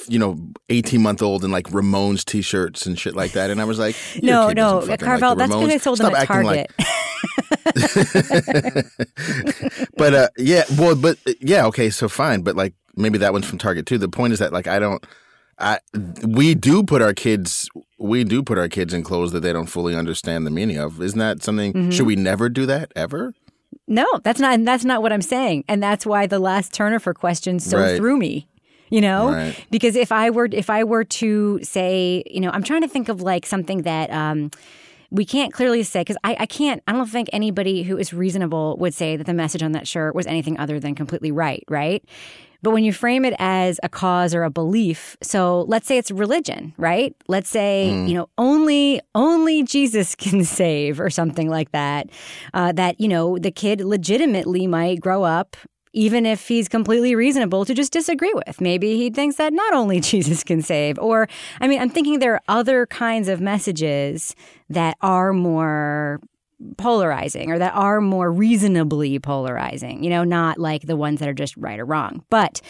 [0.08, 0.38] you know,
[0.70, 3.50] 18 month old and like Ramones t shirts and shit like that.
[3.50, 6.30] And I was like, No, no, Carvel, like that's because I sold Stop them at
[6.30, 7.02] acting like- Target.
[9.98, 13.46] but uh, yeah, well, but uh, yeah, okay, so fine, but like maybe that one's
[13.46, 13.98] from Target too.
[13.98, 15.06] The point is that like I don't,
[15.60, 15.80] I
[16.26, 19.68] we do put our kids, we do put our kids in clothes that they don't
[19.68, 21.02] fully understand the meaning of.
[21.02, 21.74] Isn't that something?
[21.74, 21.90] Mm-hmm.
[21.92, 23.34] Should we never do that ever?
[23.88, 25.64] no, that's not and that's not what I'm saying.
[25.68, 27.98] And that's why the last Turner for question so Right.
[27.98, 28.48] threw me.
[28.90, 29.32] You know?
[29.32, 29.66] Right.
[29.72, 33.08] Because if I were if I were to say, you know, I'm trying to think
[33.10, 34.52] of like something that um
[35.10, 38.78] we can't clearly say because I, I can't i don't think anybody who is reasonable
[38.78, 42.02] would say that the message on that shirt was anything other than completely right right
[42.62, 46.12] but when you frame it as a cause or a belief so let's say it's
[46.12, 52.10] religion right let's say you know only only jesus can save or something like that
[52.54, 55.56] uh, that you know the kid legitimately might grow up
[55.93, 58.62] even if he's completely reasonable to just disagree with.
[58.62, 61.28] Maybe he thinks that not only Jesus can save, or,
[61.60, 64.36] I mean, I'm thinking there are other kinds of messages
[64.69, 66.21] that are more
[66.78, 71.34] polarizing or that are more reasonably polarizing, you know, not like the ones that are
[71.34, 72.24] just right or wrong.
[72.30, 72.62] But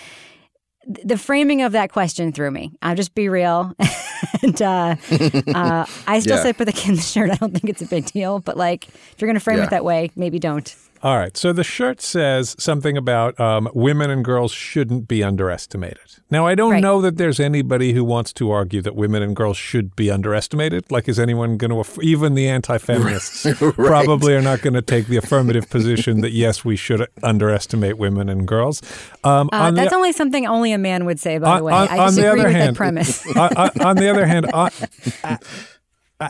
[0.88, 2.72] the framing of that question threw me.
[2.82, 3.74] I'll just be real.
[4.42, 4.96] and uh,
[5.54, 6.44] uh, I still Yeah.
[6.44, 7.30] say put the kid in the shirt.
[7.32, 8.40] I don't think it's a big deal.
[8.40, 9.66] But like, if you're going to frame Yeah.
[9.66, 10.74] it that way, maybe don't.
[11.04, 11.36] All right.
[11.36, 15.98] So the shirt says something about um, women and girls shouldn't be underestimated.
[16.30, 16.82] Now, I don't Right.
[16.82, 20.92] know that there's anybody who wants to argue that women and girls should be underestimated.
[20.92, 25.08] Like, is anyone going to, even the anti feminists probably are not going to take
[25.08, 28.82] the affirmative position that, yes, we should underestimate women and girls.
[29.24, 31.74] Um, Uh, on the- that's only something only a man would say, by the way.
[31.74, 33.26] I on the disagree other with hand, that premise.
[33.36, 34.70] on, on- on the other hand, on,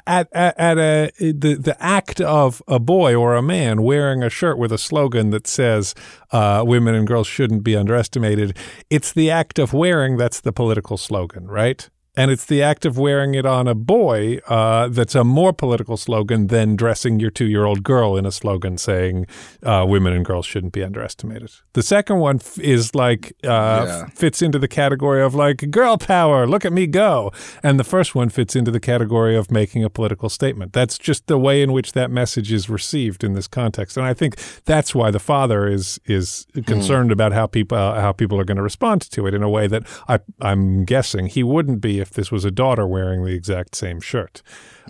[0.07, 4.29] at, at, at a the the act of a boy or a man wearing a
[4.29, 5.93] shirt with a slogan that says
[6.31, 8.57] uh, "Women and girls shouldn't be underestimated,"
[8.89, 11.89] it's the act of wearing that's the political slogan, right?
[12.13, 15.95] And it's the act of wearing it on a boy uh, that's a more political
[15.95, 19.27] slogan than dressing your two year old girl in a slogan saying
[19.63, 21.49] uh, women and girls shouldn't be underestimated.
[21.71, 23.47] The second one f- is like, uh,
[23.87, 24.03] Yeah.
[24.07, 27.31] f- fits into the category of like girl power, look at me go.
[27.63, 30.73] And the first one fits into the category of making a political statement.
[30.73, 33.95] That's just the way in which that message is received in this context.
[33.95, 38.11] And I think that's why the father is is concerned about how people uh, how
[38.11, 41.41] people are going to respond to it in a way that I, I'm guessing he
[41.41, 44.41] wouldn't be if this was a daughter wearing the exact same shirt.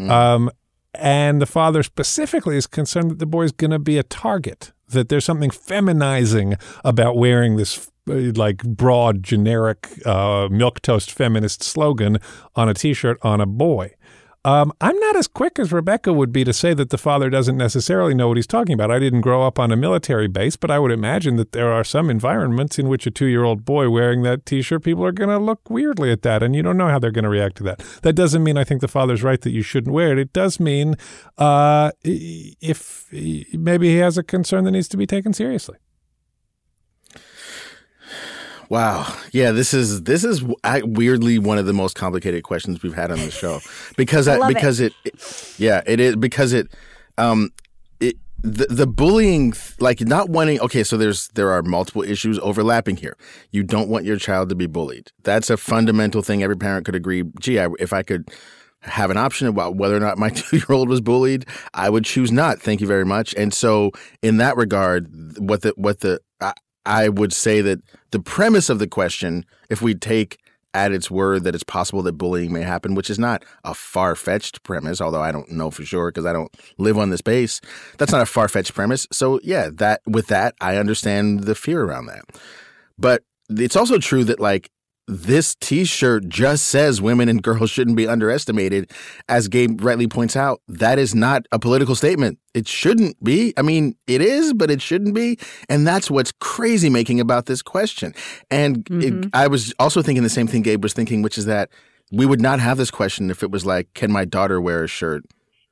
[0.09, 0.49] Um,
[0.93, 5.09] and the father specifically is concerned that the boy's going to be a target, that
[5.09, 12.17] there's something feminizing about wearing this uh, like broad, generic uh, milquetoast feminist slogan
[12.55, 13.93] on a t-shirt on a boy.
[14.43, 17.57] Um, I'm not as quick as Rebecca would be to say that the father doesn't
[17.57, 18.89] necessarily know what he's talking about.
[18.89, 21.83] I didn't grow up on a military base, but I would imagine that there are
[21.83, 25.11] some environments in which a two year old boy wearing that t shirt, people are
[25.11, 27.57] going to look weirdly at that, and you don't know how they're going to react
[27.57, 27.79] to that.
[28.01, 30.17] That doesn't mean I think the father's right that you shouldn't wear it.
[30.17, 30.95] It does mean
[31.37, 33.07] uh, if
[33.53, 35.77] maybe he has a concern that needs to be taken seriously.
[38.71, 39.13] Wow.
[39.33, 43.11] Yeah, this is this is I, weirdly one of the most complicated questions we've had
[43.11, 43.59] on the show
[43.97, 44.53] because I I love it.
[44.53, 44.93] because it.
[45.03, 46.69] it yeah, it is because it
[47.17, 47.49] um
[47.99, 52.95] it the, the bullying like not wanting okay so there's there are multiple issues overlapping
[52.95, 53.17] here
[53.51, 56.95] you don't want your child to be bullied that's a fundamental thing every parent could
[56.95, 58.29] agree gee I, if i could
[58.83, 62.05] have an option about whether or not my two year old was bullied i would
[62.05, 66.21] choose not thank you very much and so in that regard what the what the
[66.85, 67.79] I, would say that
[68.11, 70.39] the premise of the question if we take
[70.73, 74.15] at its word that it's possible that bullying may happen, which is not a far
[74.15, 77.59] fetched premise, although I don't know for sure because I don't live on this base.
[77.97, 79.07] That's not a far fetched premise.
[79.11, 82.23] So yeah, that with that, I understand the fear around that.
[82.97, 84.69] But it's also true that like
[85.07, 88.91] this t-shirt just says women and girls shouldn't be underestimated.
[89.27, 92.39] As gabe rightly points out that is not a political statement.
[92.53, 93.53] It shouldn't be.
[93.57, 95.37] I mean it is but it shouldn't be.
[95.69, 98.13] And that's what's crazy making about this question.
[98.49, 99.29] And it, mm-hmm.
[99.33, 101.69] i was also thinking the same thing gabe was thinking which is that
[102.11, 104.87] we would not have this question if it was like can my daughter wear a
[104.87, 105.23] shirt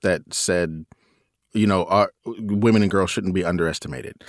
[0.02, 0.86] that said
[1.54, 4.24] you know are, women and girls shouldn't be underestimated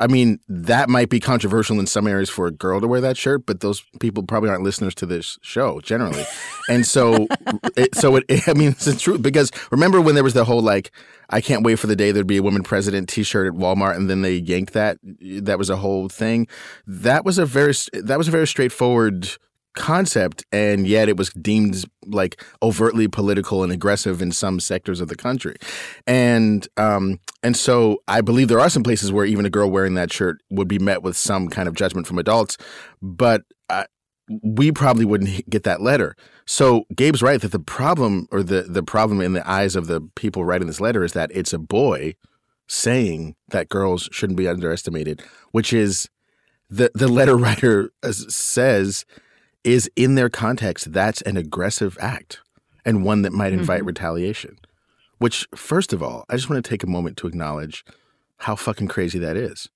[0.00, 3.16] I mean, that might be controversial in some areas for a girl to wear that
[3.16, 6.24] shirt, but those people probably aren't listeners to this show generally.
[6.68, 7.28] And so,
[7.76, 10.62] it, so it, I mean, it's the truth because remember when there was the whole
[10.62, 10.90] like,
[11.30, 14.10] I can't wait for the day there'd be a woman president T-shirt at Walmart, and
[14.10, 14.98] then they yanked that.
[15.02, 16.48] That was a whole thing.
[16.86, 19.28] That was a very that was a very straightforward
[19.74, 25.08] concept, and yet it was deemed like overtly political and aggressive in some sectors of
[25.08, 25.56] the country.
[26.06, 29.94] And um, and so I believe there are some places where even a girl wearing
[29.94, 32.56] that shirt would be met with some kind of judgment from adults,
[33.02, 33.86] but I,
[34.42, 36.16] we probably wouldn't get that letter.
[36.46, 40.00] So Gabe's right that the problem or the the problem in the eyes of the
[40.14, 42.14] people writing this letter is that it's a boy
[42.66, 46.08] saying that girls shouldn't be underestimated, which is
[46.70, 49.04] the the letter writer uh, says
[49.64, 52.40] is in their context that's an aggressive act
[52.84, 53.88] and one that might invite mm-hmm.
[53.88, 54.58] retaliation.
[55.18, 57.84] Which first of all, I just want to take a moment to acknowledge
[58.38, 59.68] how fucking crazy that is.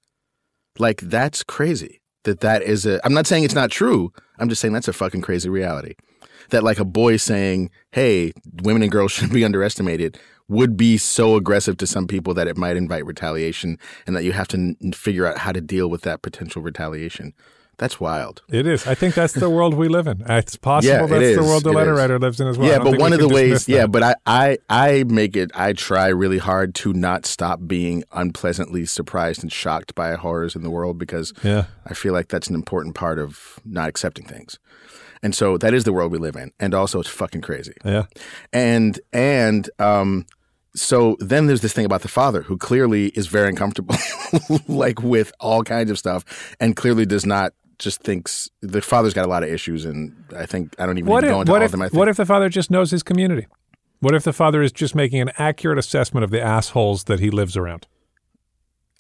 [0.79, 4.13] Like that's crazy that that is a I'm not saying it's not true.
[4.39, 5.95] I'm just saying that's a fucking crazy reality.
[6.51, 11.37] That like a boy saying, "Hey, women and girls shouldn't be underestimated," would be so
[11.37, 14.93] aggressive to some people that it might invite retaliation and that you have to n-
[14.93, 17.35] figure out how to deal with that potential retaliation.
[17.79, 18.43] That's wild.
[18.49, 18.87] It is.
[18.89, 20.23] I think that's the world we live in.
[20.29, 21.99] It's possible Yeah, it that's the world the It letter is.
[21.99, 22.69] writer lives in as well.
[22.69, 25.53] Yeah, but one of the ways, yeah, but I, I, I make it.
[25.55, 30.63] I try really hard to not stop being unpleasantly surprised and shocked by horrors in
[30.65, 31.67] the world because Yeah.
[31.87, 34.59] I feel like that's an important part of not accepting things.
[35.23, 37.75] And so that is the world we live in, and also it's fucking crazy.
[37.85, 38.05] Yeah.
[38.53, 40.27] And and um,
[40.75, 43.97] so then there's this thing about the father who clearly is very uncomfortable,
[44.69, 46.25] like with all kinds of stuff,
[46.61, 50.47] and clearly does not just thinks the father's got a lot of issues, and I
[50.47, 51.83] think I don't even What need to go into what, all if, of them.
[51.83, 51.99] I think.
[51.99, 53.47] what if the father just knows his community?
[54.01, 57.31] What if the father is just making an accurate assessment of the assholes that he
[57.31, 57.87] lives around?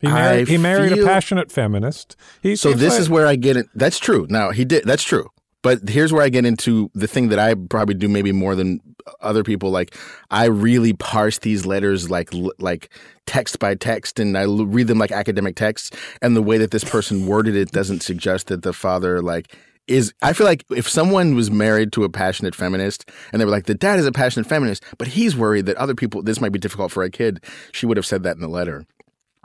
[0.00, 2.14] He married, he married a passionate feminist.
[2.40, 3.66] He So this like- is where I get it.
[3.74, 4.26] That's true.
[4.30, 4.84] Now he did.
[4.84, 5.28] That's true.
[5.62, 8.80] But here's where I get into the thing that I probably do maybe more than
[9.20, 9.70] other people.
[9.70, 9.96] Like
[10.30, 12.90] I really parse these letters like like
[13.26, 15.90] text by text, and I read them like academic texts.
[16.22, 19.56] And the way that this person worded it doesn't suggest that the father like
[19.88, 20.12] is.
[20.22, 23.66] I feel like if someone was married to a passionate feminist, and they were like,
[23.66, 26.58] the dad is a passionate feminist, but he's worried that other people this might be
[26.58, 27.42] difficult for a kid,
[27.72, 28.86] she would have said that in the letter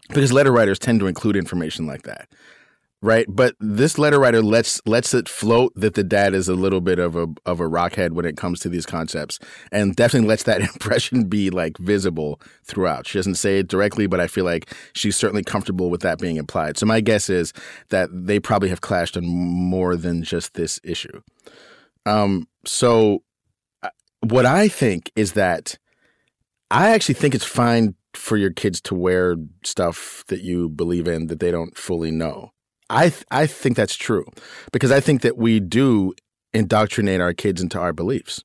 [0.09, 2.27] because letter writers tend to include information like that
[3.03, 3.25] right?
[3.27, 6.97] But this letter writer lets lets it float that the dad is a little bit
[6.97, 9.37] of a of a rockhead when it comes to these concepts,
[9.71, 13.05] and definitely lets that impression be like visible throughout.
[13.05, 16.37] She doesn't say it directly, but I feel like she's certainly comfortable with that being
[16.37, 16.77] implied.
[16.77, 17.53] So my guess is
[17.89, 21.21] that they probably have clashed on more than just this issue.
[22.05, 23.23] Um, so
[23.83, 23.89] uh,
[24.21, 25.77] what I think is that
[26.71, 31.27] I actually think it's fine for your kids to wear stuff that you believe in
[31.27, 32.52] that they don't fully know.
[32.93, 34.25] I th- I think that's true
[34.71, 36.13] because I think that we do
[36.53, 38.43] indoctrinate our kids into our beliefs.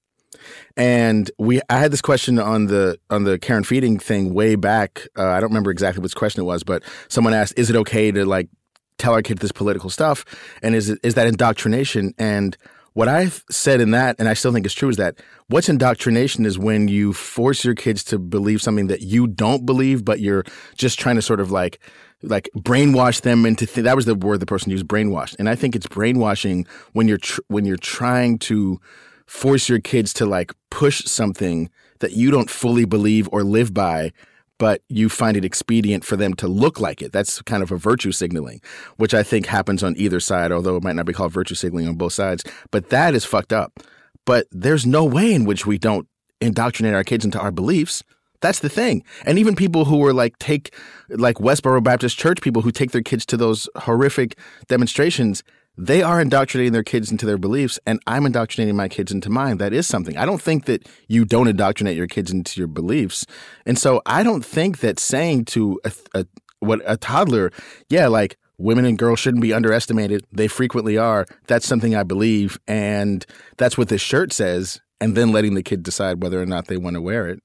[0.76, 4.56] And we I had this question on the on the Care and Feeding thing way
[4.56, 5.06] back.
[5.16, 8.10] Uh, I don't remember exactly which question it was, but someone asked, "Is it okay
[8.10, 8.48] to like
[8.96, 10.24] tell our kid this political stuff?
[10.62, 12.56] And is it, is that indoctrination?" And
[12.98, 16.44] what I've said in that, and I still think is true, is that what's indoctrination
[16.44, 20.42] is when you force your kids to believe something that you don't believe, but you're
[20.76, 21.78] just trying to sort of like
[22.24, 25.36] like brainwash them into th- that was the word the person used brainwashed.
[25.38, 28.80] And i think it's brainwashing when you're tr- when you're trying to
[29.26, 34.10] force your kids to like push something that you don't fully believe or live by
[34.58, 37.12] but you find it expedient for them to look like it.
[37.12, 38.60] That's kind of a virtue signaling
[38.96, 41.88] which i think happens on either side although it might not be called virtue signaling
[41.88, 43.80] on both sides but that is fucked up.
[44.24, 46.06] But there's no way in which we don't
[46.40, 48.02] indoctrinate our kids into our beliefs.
[48.40, 49.02] That's the thing.
[49.24, 50.74] And even people who were like take
[51.08, 55.42] like Westboro Baptist Church people who take their kids to those horrific demonstrations,
[55.78, 59.58] they are indoctrinating their kids into their beliefs and I'm indoctrinating my kids into mine.
[59.58, 60.16] That is something.
[60.16, 63.24] I don't think that you don't indoctrinate your kids into your beliefs.
[63.64, 66.26] And so I don't think that saying to a, a
[66.58, 67.52] what a toddler,
[67.88, 70.26] yeah, like women and girls shouldn't be underestimated.
[70.32, 71.26] They frequently are.
[71.46, 73.24] That's something I believe and
[73.56, 76.76] that's what this shirt says and then letting the kid decide whether or not they
[76.76, 77.40] want to wear it.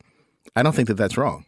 [0.55, 1.45] I don't think that that's wrong.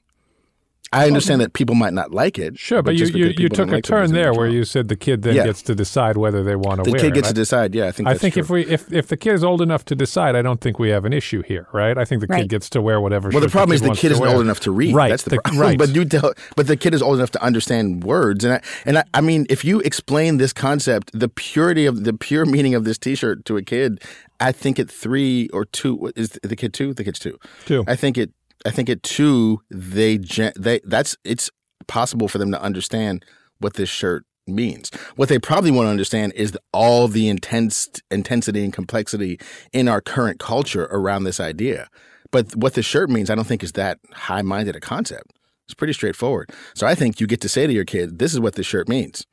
[0.93, 2.57] I understand that people might not like it.
[2.57, 5.23] Sure, but, you, you, you took a like turn there where you said the kid
[5.23, 5.45] then yeah.
[5.45, 7.13] gets to decide whether they want to the wear kid it.
[7.15, 7.35] gets right?
[7.35, 7.75] to decide.
[7.75, 8.07] Yeah, I think.
[8.07, 8.43] I that's think true.
[8.43, 10.89] if we if if the kid is old enough to decide, I don't think we
[10.89, 11.97] have an issue here, right?
[11.97, 12.41] I think the Right.
[12.41, 13.29] kid gets to wear whatever.
[13.29, 14.95] Well, the shirt problem is the kid isn't old enough to read.
[14.95, 15.61] Right, That's the, the- problem.
[15.61, 15.77] right.
[15.77, 18.97] But you tell, but the kid is old enough to understand words, and I, and
[18.99, 22.83] I, I mean, if you explain this concept, the purity of the pure meaning of
[22.85, 24.01] this T-shirt to a kid,
[24.39, 26.93] I think at three or two what is the kid two?
[26.93, 27.37] The kid's two.
[27.65, 27.83] Two.
[27.87, 28.31] I think it.
[28.65, 31.49] I think at two, they they that's it's
[31.87, 33.23] possible for them to understand
[33.59, 34.91] what this shirt means.
[35.15, 39.39] What they probably want to understand is all the intense intensity and complexity
[39.71, 41.89] in our current culture around this idea.
[42.31, 45.31] But what the shirt means, I don't think is that high minded a concept.
[45.67, 46.51] It's pretty straightforward.
[46.75, 48.89] So I think you get to say to your kid, "This is what this shirt
[48.89, 49.25] means."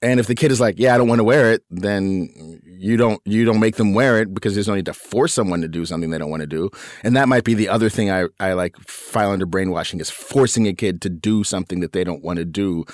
[0.00, 2.96] And if the kid is like, "Yeah, I don't want to wear it," then you
[2.96, 5.68] don't you don't make them wear it because there's no need to force someone to
[5.68, 6.70] do something they don't want to do.
[7.02, 10.68] And that might be the other thing I I like file under brainwashing is forcing
[10.68, 12.84] a kid to do something that they don't want to do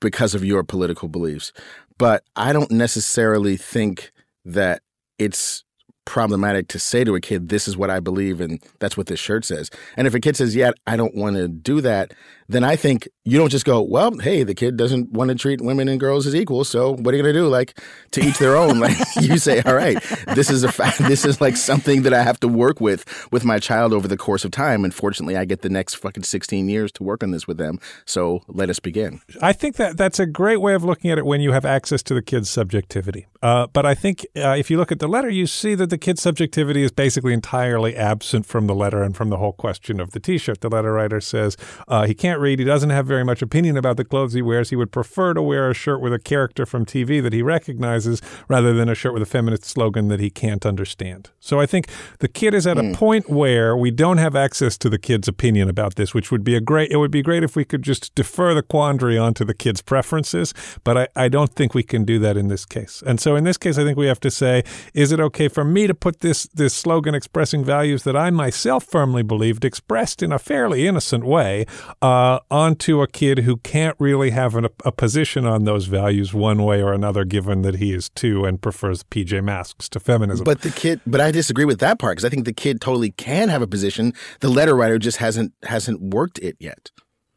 [0.00, 1.52] because of your political beliefs.
[1.98, 4.12] But I don't necessarily think
[4.44, 4.82] that
[5.18, 5.64] it's
[6.06, 9.20] problematic to say to a kid, this is what I believe and that's what this
[9.20, 9.70] shirt says.
[9.96, 12.14] And if a kid says, yeah, I don't want to do that,
[12.48, 15.60] then I think you don't just go, well, hey, the kid doesn't want to treat
[15.60, 16.64] women and girls as equal.
[16.64, 17.48] So what are you going to do?
[17.48, 17.78] Like
[18.12, 18.78] to each their own.
[18.78, 20.00] like you say, all right,
[20.34, 20.96] this is a fact.
[21.06, 24.16] This is like something that I have to work with with my child over the
[24.16, 24.84] course of time.
[24.84, 27.78] And fortunately, I get the next fucking 16 years to work on this with them.
[28.04, 29.20] So let us begin.
[29.40, 32.02] I think that that's a great way of looking at it when you have access
[32.04, 33.26] to the kid's subjectivity.
[33.42, 35.98] Uh, but I think uh, if you look at the letter, you see that the
[35.98, 40.10] kid's subjectivity is basically entirely absent from the letter and from the whole question of
[40.10, 40.60] the T-shirt.
[40.60, 41.56] The letter writer says
[41.86, 42.58] uh, he can't read.
[42.58, 44.70] He doesn't have very much opinion about the clothes he wears.
[44.70, 48.20] He would prefer to wear a shirt with a character from TV that he recognizes
[48.48, 51.30] rather than a shirt with a feminist slogan that he can't understand.
[51.40, 54.88] So I think the kid is at a point where we don't have access to
[54.88, 56.90] the kid's opinion about this, which would be a great.
[56.90, 60.52] It would be great if we could just defer the quandary onto the kid's preferences,
[60.84, 63.02] but I, I don't think we can do that in this case.
[63.06, 64.62] And so in this case, I think we have to say,
[64.94, 68.84] is it okay for me to put this this slogan expressing values that I myself
[68.84, 71.66] firmly believed, expressed in a fairly innocent way,
[72.02, 76.34] uh, Uh, onto a kid who can't really have an, a position on those values
[76.34, 80.42] one way or another, given that he is two and prefers PJ Masks to feminism.
[80.42, 83.12] But the kid, but I disagree with that part because I think the kid totally
[83.12, 84.12] can have a position.
[84.40, 86.90] The letter writer just hasn't hasn't worked it yet.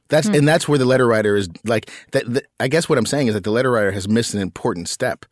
[0.07, 0.33] That's hmm.
[0.33, 2.25] and that's where the letter writer is like that.
[2.25, 4.89] The, I guess what I'm saying is that the letter writer has missed an important
[4.89, 5.23] step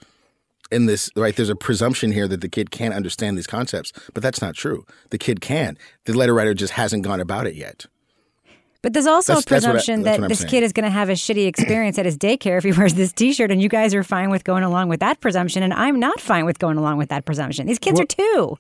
[0.69, 1.09] in this.
[1.15, 1.35] Right?
[1.35, 4.85] There's a presumption here that the kid can't understand these concepts, but that's not true.
[5.09, 5.79] The kid can.
[6.05, 7.87] The letter writer just hasn't gone about it yet.
[8.81, 10.49] But there's also That's- a that's what I- presumption that this saying.
[10.49, 13.11] kid is going to have a shitty experience at his daycare if he wears this
[13.11, 16.19] T-shirt, and you guys are fine with going along with that presumption, and I'm not
[16.21, 17.65] fine with going along with that presumption.
[17.67, 18.57] These kids are two.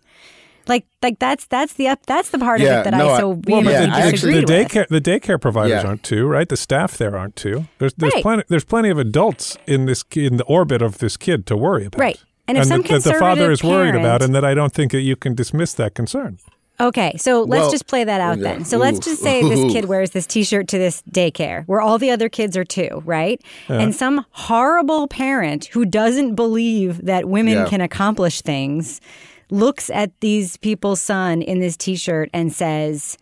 [0.67, 3.19] Like like that's that's the up that's the part of it that no, I I-
[3.19, 4.49] so well, vehemently yeah, I the, disagree with.
[4.49, 5.87] daycare the daycare providers Yeah.
[5.87, 6.49] aren't too, right?
[6.49, 7.67] The staff there aren't too.
[7.79, 8.21] There's there's Right.
[8.21, 11.85] plenty there's plenty of adults in this in the orbit of this kid to worry
[11.85, 12.01] about.
[12.01, 12.19] Right.
[12.49, 14.73] And if some that, that the father conservative is worried about, and that I don't
[14.73, 16.37] think that you can dismiss that concern.
[16.79, 18.43] Okay, so let's Well, just play that out yeah.
[18.53, 18.65] then.
[18.65, 22.11] So let's just say this kid wears this T-shirt to this daycare, where all the
[22.11, 23.41] other kids are too, right?
[23.67, 27.65] And some horrible parent who doesn't believe that women Yeah.
[27.65, 29.01] can accomplish things
[29.49, 33.17] looks at these people's son in this T-shirt and says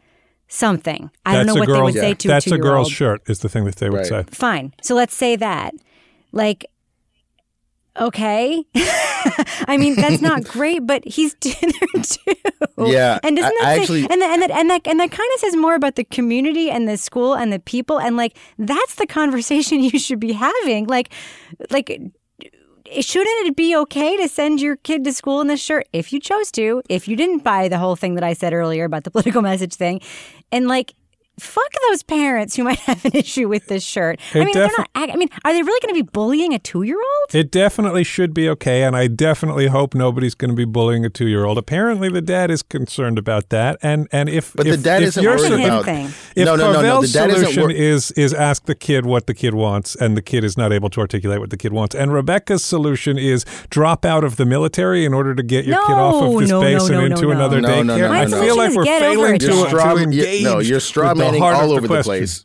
[0.50, 1.10] something.
[1.26, 3.22] I don't know a what they girl's, would say to That's a a girl's shirt
[3.30, 4.06] is the thing that they would Right.
[4.06, 4.24] say.
[4.32, 4.74] Fine.
[4.82, 5.74] So let's say that.
[6.34, 6.66] Like,
[8.00, 8.66] okay.
[9.68, 11.72] I mean, that's not great, but he's dinner
[12.04, 12.34] too.
[12.78, 15.12] Yeah, And doesn't that I say, actually- and that, and that, and that, and that
[15.12, 18.00] kind of says more about the community and the school and the people.
[18.00, 20.86] And like, that's the conversation you should be having.
[20.88, 21.12] Like,
[21.72, 21.88] like,
[23.00, 26.20] shouldn't it be okay to send your kid to school in this shirt if you
[26.20, 29.12] chose to, if you didn't buy the whole thing that I said earlier about the
[29.12, 30.02] political message thing?
[30.52, 30.94] And like,
[31.40, 34.20] fuck those parents who might have an issue with this shirt.
[34.34, 36.60] I It mean, they're not, I mean, are they really going to be bullying a
[36.60, 37.15] two year old?
[37.34, 41.10] It definitely should be okay, and I definitely hope nobody's going to be bullying a
[41.10, 41.58] two-year-old.
[41.58, 45.10] Apparently, the dad is concerned about that, and and if But if, the dad if
[45.10, 45.86] isn't your worried him about.
[45.86, 46.06] thing.
[46.36, 46.82] If no, no, no, no.
[46.82, 50.16] Carvel's The dad solution wor- is is ask the kid what the kid wants, and
[50.16, 51.96] the kid is not able to articulate what the kid wants.
[51.96, 55.94] And Rebecca's solution is drop out of the military in order to get your kid
[55.94, 57.34] off of this no, base no, and no, into no, no.
[57.36, 58.00] another No, no, daycare.
[58.00, 58.42] no, no, I no.
[58.42, 59.58] feel like My we're solution is get over failing it, to, John.
[59.58, 60.44] You're straw, to engage.
[60.44, 62.04] no, you're straw manning all over the, question.
[62.12, 62.44] place.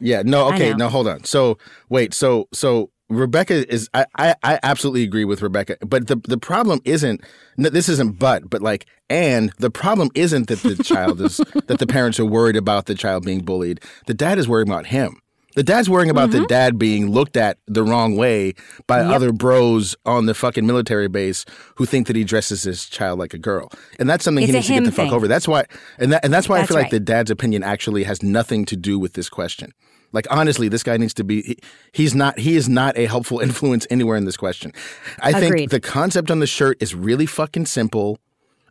[0.00, 0.76] yeah, no, okay, know.
[0.76, 1.24] no, hold on.
[1.24, 6.16] So wait, so so Rebecca is I, I I absolutely agree with Rebecca, but the
[6.26, 7.20] the problem isn't
[7.56, 11.36] no, this isn't but but like and the problem isn't that the child is
[11.66, 13.80] that the parents are worried about the child being bullied.
[14.06, 15.20] The dad is worried about him.
[15.54, 16.40] The dad's worrying about Mm-hmm.
[16.42, 18.52] the dad being looked at the wrong way
[18.86, 21.46] by other bros on the fucking military base
[21.76, 24.56] who think that he dresses his child like a girl, and that's something It's he
[24.58, 25.26] needs to get the fuck over.
[25.26, 25.64] That's why,
[25.98, 28.66] and that, and that's why I That's feel like the dad's opinion actually has nothing
[28.66, 29.72] to do with this question.
[30.12, 31.42] Like honestly, this guy needs to be.
[31.42, 31.58] He,
[31.92, 32.38] he's not.
[32.38, 34.72] He is not a helpful influence anywhere in this question.
[35.20, 38.18] I think the concept on the shirt is really fucking simple,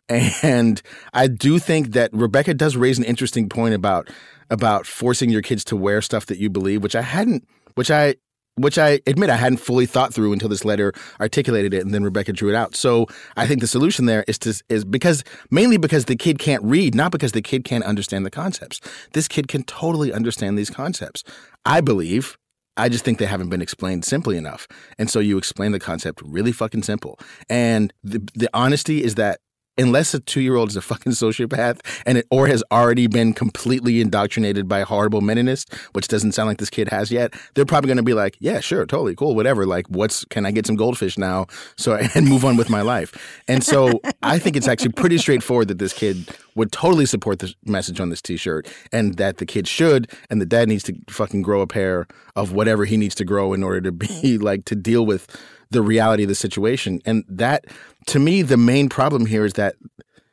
[0.08, 0.80] and
[1.12, 4.08] I do think that Rebecca does raise an interesting point about
[4.50, 8.16] about forcing your kids to wear stuff that you believe, which I hadn't, which I.
[8.58, 12.02] Which I admit I hadn't fully thought through until this letter articulated it, and then
[12.02, 12.74] Rebecca drew it out.
[12.74, 16.62] So I think the solution there is to is because mainly because the kid can't
[16.64, 18.80] read, not because the kid can't understand the concepts.
[19.12, 21.22] This kid can totally understand these concepts.
[21.64, 22.38] I believe.
[22.78, 24.68] I just think they haven't been explained simply enough.
[24.98, 27.18] And so you explain the concept really fucking simple.
[27.48, 29.40] And the the honesty is that
[29.78, 33.32] unless a two year old is a fucking sociopath and it or has already been
[33.32, 37.88] completely indoctrinated by horrible meninist, which doesn't sound like this kid has yet, they're probably
[37.88, 39.66] gonna be like, Yeah, sure, totally, cool, whatever.
[39.66, 41.46] Like, what's can I get some goldfish now?
[41.76, 43.42] So and move on with my life.
[43.48, 47.52] And so I think it's actually pretty straightforward that this kid would totally support the
[47.64, 51.42] message on this t-shirt and that the kid should and the dad needs to fucking
[51.42, 54.74] grow a pair of whatever he needs to grow in order to be like to
[54.74, 55.26] deal with
[55.70, 57.00] the reality of the situation.
[57.04, 57.64] And that
[58.06, 59.76] to me the main problem here is that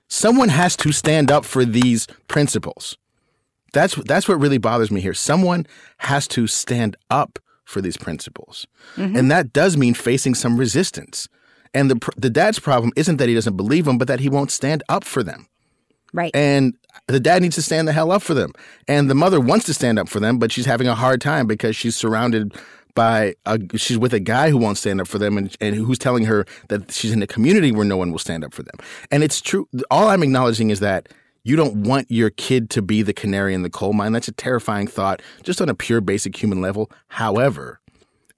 [0.07, 2.97] someone has to stand up for these principles.
[3.73, 5.13] That's that's what really bothers me here.
[5.13, 5.65] Someone
[5.97, 8.67] has to stand up for these principles.
[8.95, 9.15] Mm-hmm.
[9.15, 11.27] And that does mean facing some resistance.
[11.73, 14.51] And the the dad's problem isn't that he doesn't believe them but that he won't
[14.51, 15.47] stand up for them.
[16.15, 16.29] Right.
[16.35, 16.75] and
[17.07, 18.51] the dad needs to stand the hell up for them.
[18.87, 21.47] And the mother wants to stand up for them, but she's having a hard time
[21.47, 22.53] because she's surrounded
[22.95, 25.99] by a, she's with a guy who won't stand up for them and, and who's
[25.99, 28.75] telling her that she's in a community where no one will stand up for them.
[29.11, 29.67] And it's true.
[29.89, 31.09] All I'm acknowledging is that
[31.43, 34.13] you don't want your kid to be the canary in the coal mine.
[34.13, 36.89] That's a terrifying thought, just on a pure basic human level.
[37.07, 37.81] However,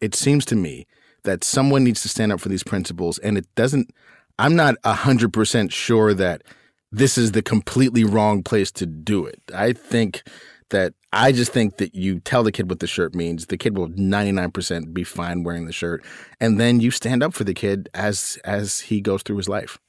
[0.02, 0.88] it seems to me
[1.26, 3.92] that someone needs to stand up for these principles and it doesn't
[4.40, 6.44] i'm not 100% sure that
[6.92, 10.24] this is the completely wrong place to do it i think
[10.70, 13.78] that i just think that you tell the kid what the shirt means the kid
[13.78, 16.04] will 99% be fine wearing the shirt
[16.40, 19.80] and then you stand up for the kid as as he goes through his life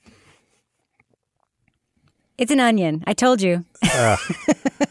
[2.38, 3.02] it's an onion.
[3.06, 3.64] I told you.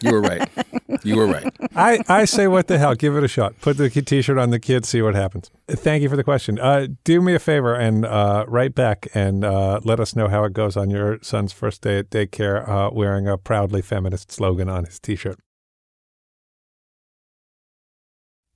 [0.01, 0.49] you were right
[1.03, 2.95] you were right I, I say, what the hell?
[2.95, 3.59] Give it a shot.
[3.61, 5.51] Put the t shirt on the kid, see what happens.
[5.67, 6.59] Thank you for the question.
[6.59, 10.43] Uh, do me a favor and uh, write back and uh, let us know how
[10.45, 14.69] it goes on your son's first day at daycare uh, wearing a proudly feminist slogan
[14.69, 15.39] on his t shirt.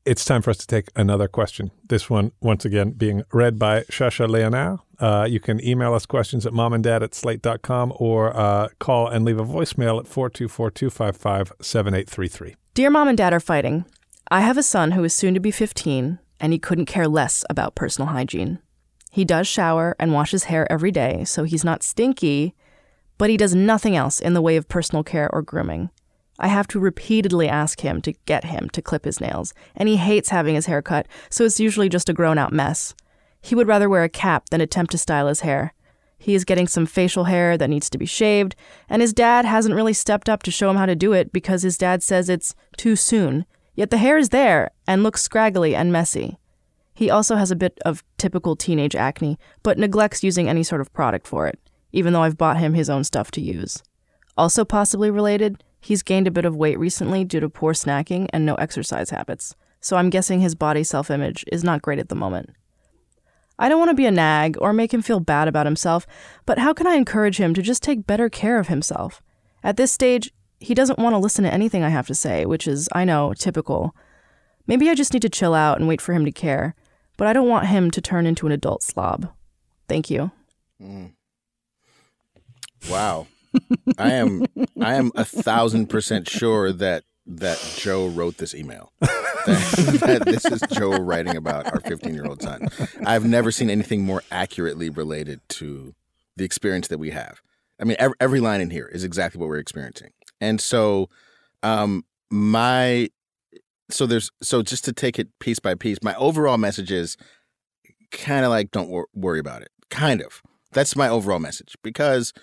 [0.10, 1.70] It's time for us to take another question.
[1.88, 4.80] This one, once again, being read by Shasha Leonard.
[4.98, 9.40] Uh, you can email us questions at momanddad at slate.com or uh, call and leave
[9.40, 12.56] a voicemail at 424 255 7833.
[12.74, 13.86] Dear Mom and Dad are fighting.
[14.32, 17.46] I have a son who is soon to be 15, and he couldn't care less
[17.48, 18.58] about personal hygiene.
[19.12, 22.56] He does shower and wash his hair every day, so he's not stinky,
[23.20, 25.92] but he does nothing else in the way of personal care or grooming.
[26.40, 29.98] I have to repeatedly ask him to get him to clip his nails, and he
[29.98, 32.96] hates having his hair cut, so it's usually just a grown out mess.
[33.42, 35.74] He would rather wear a cap than attempt to style his hair.
[36.18, 38.56] He is getting some facial hair that needs to be shaved,
[38.90, 41.64] and his dad hasn't really stepped up to show him how to do it because
[41.64, 43.46] his dad says it's too soon.
[43.76, 46.38] Yet the hair is there and looks scraggly and messy.
[46.94, 50.92] He also has a bit of typical teenage acne, but neglects using any sort of
[50.92, 51.58] product for it,
[51.94, 53.82] even though I've bought him his own stuff to use.
[54.38, 58.46] Also, possibly related, He's gained a bit of weight recently due to poor snacking and
[58.46, 62.16] no exercise habits, so I'm guessing his body self image is not great at the
[62.16, 62.52] moment.
[63.58, 66.08] I don't want to be a nag or make him feel bad about himself,
[66.46, 69.22] but how can I encourage him to just take better care of himself?
[69.64, 72.68] At this stage, he doesn't want to listen to anything I have to say, which
[72.68, 73.96] is, I know, typical.
[74.68, 76.76] Maybe I just need to chill out and wait for him to care,
[77.18, 79.30] but I don't want him to turn into an adult slob.
[79.90, 80.32] Thank you.
[80.82, 81.14] Mm.
[82.90, 83.28] Wow.
[83.98, 84.46] I am
[84.82, 88.92] I am a thousand percent sure that that Joe wrote this email.
[89.00, 89.10] that,
[90.06, 92.68] that this is Joe writing about our 15 year old son.
[93.06, 95.94] I've never seen anything more accurately related to
[96.36, 97.42] the experience that we have.
[97.80, 100.12] I mean, every, every line in here is exactly what we're experiencing.
[100.42, 101.10] And so,
[101.64, 103.10] um, my
[103.90, 107.18] so there's so just to take it piece by piece, my overall message is
[108.12, 109.70] kind of like don't wor- worry about it.
[109.90, 110.42] Kind of.
[110.72, 112.34] That's my overall message because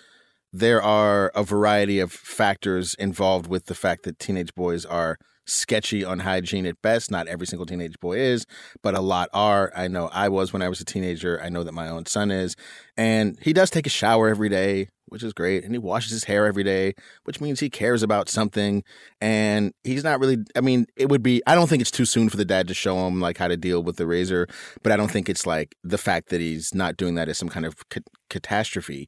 [0.53, 5.17] there are a variety of factors involved with the fact that teenage boys are
[5.47, 7.09] sketchy on hygiene at best.
[7.09, 8.45] Not every single teenage boy is,
[8.83, 9.71] but a lot are.
[9.75, 11.41] I know I was when I was a teenager.
[11.41, 12.55] I know that my own son is.
[12.95, 15.63] And he does take a shower every day, which is great.
[15.63, 16.93] And he washes his hair every day,
[17.23, 18.83] which means he cares about something.
[19.21, 22.29] And he's not really, I mean, it would be, I don't think it's too soon
[22.29, 24.47] for the dad to show him like how to deal with the razor,
[24.83, 27.49] but I don't think it's like the fact that he's not doing that is some
[27.49, 29.07] kind of ca- catastrophe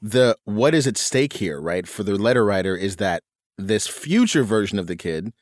[0.00, 3.22] the what is at stake here, right, for the letter writer is that
[3.56, 5.32] this future version of the kid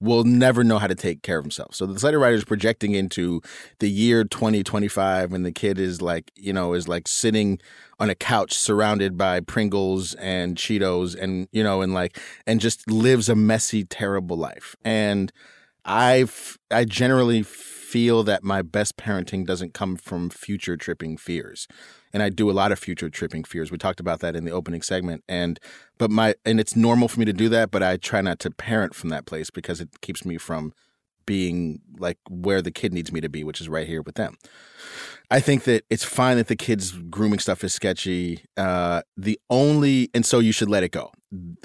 [0.00, 1.74] will never know how to take care of himself.
[1.74, 3.40] So the letter writer is projecting into
[3.78, 7.58] the year 2025 when the kid is like, you know, is like sitting
[7.98, 12.90] on a couch surrounded by Pringles and Cheetos and, you know, and like, and just
[12.90, 14.76] lives a messy, terrible life.
[14.84, 15.32] And
[15.86, 21.66] I've, I generally feel that my best parenting doesn't come from future tripping fears
[22.14, 23.72] and I do a lot of future tripping fears.
[23.72, 25.58] We talked about that in the opening segment, and
[25.98, 28.50] but my and it's normal for me to do that, but I try not to
[28.50, 30.72] parent from that place because it keeps me from
[31.26, 34.36] being like where the kid needs me to be, which is right here with them.
[35.30, 38.44] I think that it's fine that the kids' grooming stuff is sketchy.
[38.56, 41.10] Uh, the only and so you should let it go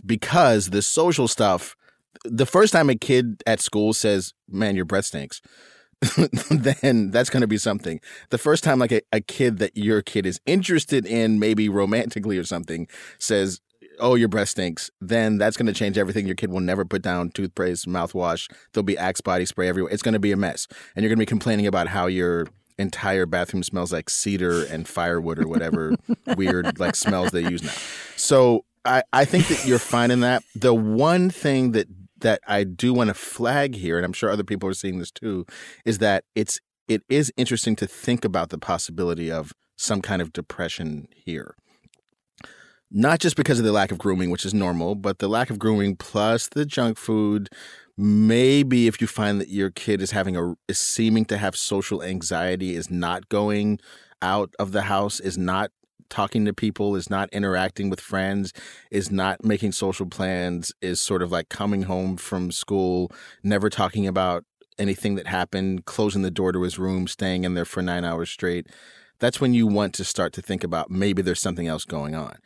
[0.05, 1.75] because the social stuff.
[2.25, 5.41] The first time a kid at school says, "Man, your breath stinks,"
[6.49, 7.99] then that's going to be something.
[8.29, 12.37] The first time, like a, a kid that your kid is interested in, maybe romantically
[12.37, 12.87] or something,
[13.17, 13.59] says,
[13.99, 16.25] oh, your breath stinks, then that's going to change everything.
[16.25, 18.49] Your kid will never put down toothpaste, mouthwash.
[18.73, 19.91] There'll be Axe body spray everywhere.
[19.91, 20.67] It's going to be a mess.
[20.95, 22.47] And you're going to be complaining about how your
[22.77, 25.95] entire bathroom smells like cedar and firewood or whatever
[26.37, 27.73] weird like smells they use now.
[28.15, 30.43] So I, I think that you're fine in that.
[30.55, 31.87] The one thing that
[32.21, 35.11] that I do want to flag here, and I'm sure other people are seeing this
[35.11, 35.45] too,
[35.85, 40.33] is that it's it is interesting to think about the possibility of some kind of
[40.33, 41.55] depression here.
[42.91, 45.59] Not just because of the lack of grooming, which is normal, but the lack of
[45.59, 47.49] grooming plus the junk food.
[47.95, 52.01] Maybe if you find that your kid is having a is seeming to have social
[52.01, 53.79] anxiety, is not going
[54.21, 55.71] out of the house, is not
[56.09, 58.53] talking to people, is not interacting with friends,
[58.91, 63.11] is not making social plans, is sort of like coming home from school,
[63.43, 64.43] never talking about
[64.77, 68.29] anything that happened, closing the door to his room, staying in there for nine hours
[68.29, 68.67] straight.
[69.19, 72.37] That's when you want to start to think about maybe there's something else going on.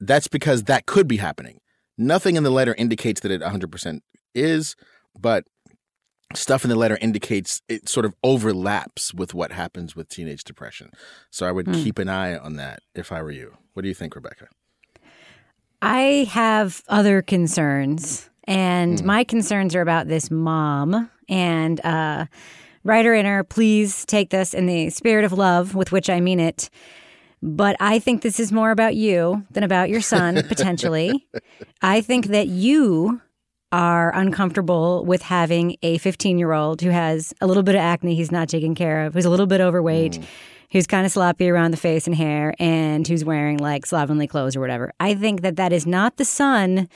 [0.00, 1.60] That's because that could be happening.
[1.96, 4.00] Nothing in the letter indicates that it 100%
[4.34, 4.74] is,
[5.18, 5.44] but
[6.36, 10.90] stuff in the letter indicates it sort of overlaps with what happens with teenage depression.
[11.30, 11.74] So I would mm.
[11.82, 13.56] keep an eye on that if I were you.
[13.74, 14.48] What do you think, Rebecca?
[15.80, 19.04] I have other concerns, and mm.
[19.04, 21.10] my concerns are about this mom.
[21.28, 22.26] And uh,
[22.84, 26.70] writer inner, please take this in the spirit of love with which I mean it.
[27.42, 31.26] But I think this is more about you than about your son, potentially.
[31.80, 33.20] I think that you
[33.72, 38.14] are uncomfortable with having a 15 year old who has a little bit of acne
[38.14, 40.24] he's not taking care of, who's a little bit overweight, mm.
[40.70, 44.54] who's kind of sloppy around the face and hair, and who's wearing like slovenly clothes
[44.54, 44.92] or whatever.
[45.00, 46.88] I think that that is not the son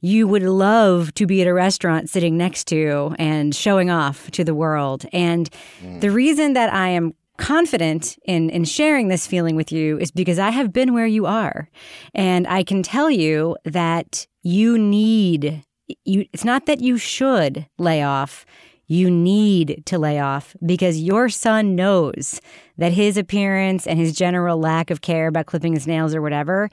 [0.00, 4.44] you would love to be at a restaurant sitting next to and showing off to
[4.44, 5.04] the world.
[5.12, 5.50] And
[5.82, 6.00] mm.
[6.00, 10.38] the reason that I am confident in in sharing this feeling with you is because
[10.38, 11.70] I have been where you are.
[12.14, 15.64] And I can tell you that you need
[16.04, 18.44] you it's not that you should lay off.
[18.86, 22.40] You need to lay off because your son knows
[22.78, 26.70] that his appearance and his general lack of care about clipping his nails or whatever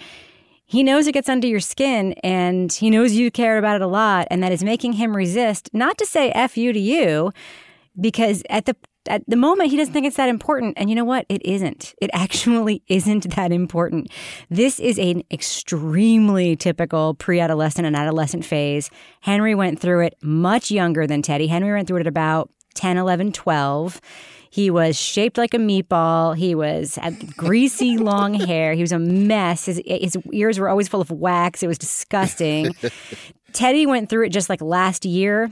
[0.66, 3.88] he knows it gets under your skin and he knows you care about it a
[3.88, 7.32] lot and that is making him resist not to say f you to you
[8.00, 8.76] because at the
[9.08, 11.94] at the moment he doesn't think it's that important and you know what it isn't
[12.02, 14.10] it actually isn't that important
[14.50, 18.90] this is an extremely typical pre-adolescent and adolescent phase
[19.22, 22.98] henry went through it much younger than teddy henry went through it at about 10
[22.98, 24.02] 11 12
[24.56, 26.34] he was shaped like a meatball.
[26.34, 28.74] He was had greasy long hair.
[28.74, 29.66] He was a mess.
[29.66, 31.62] His, his ears were always full of wax.
[31.62, 32.74] It was disgusting.
[33.52, 35.52] Teddy went through it just like last year.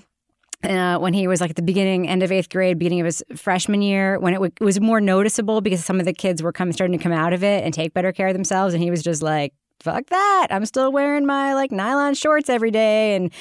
[0.64, 3.24] Uh, when he was like at the beginning, end of eighth grade, beginning of his
[3.36, 6.54] freshman year, when it, w- it was more noticeable because some of the kids were
[6.54, 8.90] coming, starting to come out of it and take better care of themselves, and he
[8.90, 9.54] was just like,
[9.84, 10.48] fuck that.
[10.50, 13.16] I'm still wearing my like nylon shorts every day.
[13.16, 13.34] And,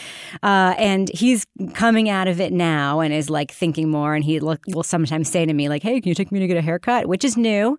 [0.43, 4.15] uh, and he's coming out of it now and is like thinking more.
[4.15, 6.47] And he look, will sometimes say to me like, Hey, can you take me to
[6.49, 7.07] get a haircut?
[7.07, 7.79] Which is new.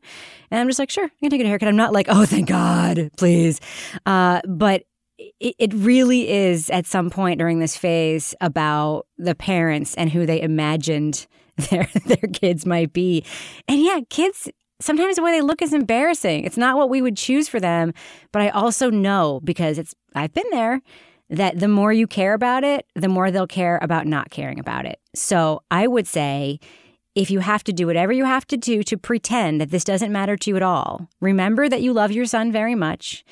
[0.50, 1.68] And I'm just like, sure, I can take a haircut.
[1.68, 3.60] I'm not like, oh, thank God, please.
[4.06, 4.84] Uh, but
[5.18, 10.42] it, really is at some point during this phase about the parents and who they
[10.42, 11.28] imagined
[11.70, 13.24] their their kids might be.
[13.68, 14.50] And yeah, kids
[14.82, 16.44] sometimes the way they look is embarrassing.
[16.44, 17.94] It's not what we would choose for them,
[18.32, 20.82] but I also know because it's I've been there
[21.30, 24.86] that the more you care about it, the more they'll care about not caring about
[24.86, 25.00] it.
[25.16, 26.60] So, I would say
[27.16, 30.12] if you have to do whatever you have to do to pretend that this doesn't
[30.12, 33.24] matter to you at all, remember that you love your son very much.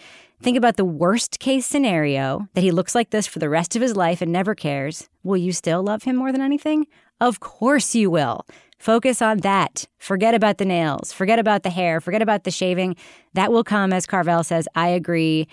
[0.41, 3.81] Think about the worst case scenario that he looks like this for the rest of
[3.83, 5.07] his life and never cares.
[5.21, 6.87] Will you still love him more than anything?
[7.19, 8.47] Of course you will.
[8.79, 9.85] Focus on that.
[9.99, 11.13] Forget about the nails.
[11.13, 12.01] Forget about the hair.
[12.01, 12.95] Forget about the shaving.
[13.35, 14.67] That will come, as Carvel says.
[14.73, 15.47] I agree.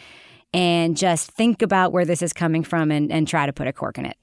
[0.54, 3.74] And just think about where this is coming from and, and try to put a
[3.74, 4.16] cork in it.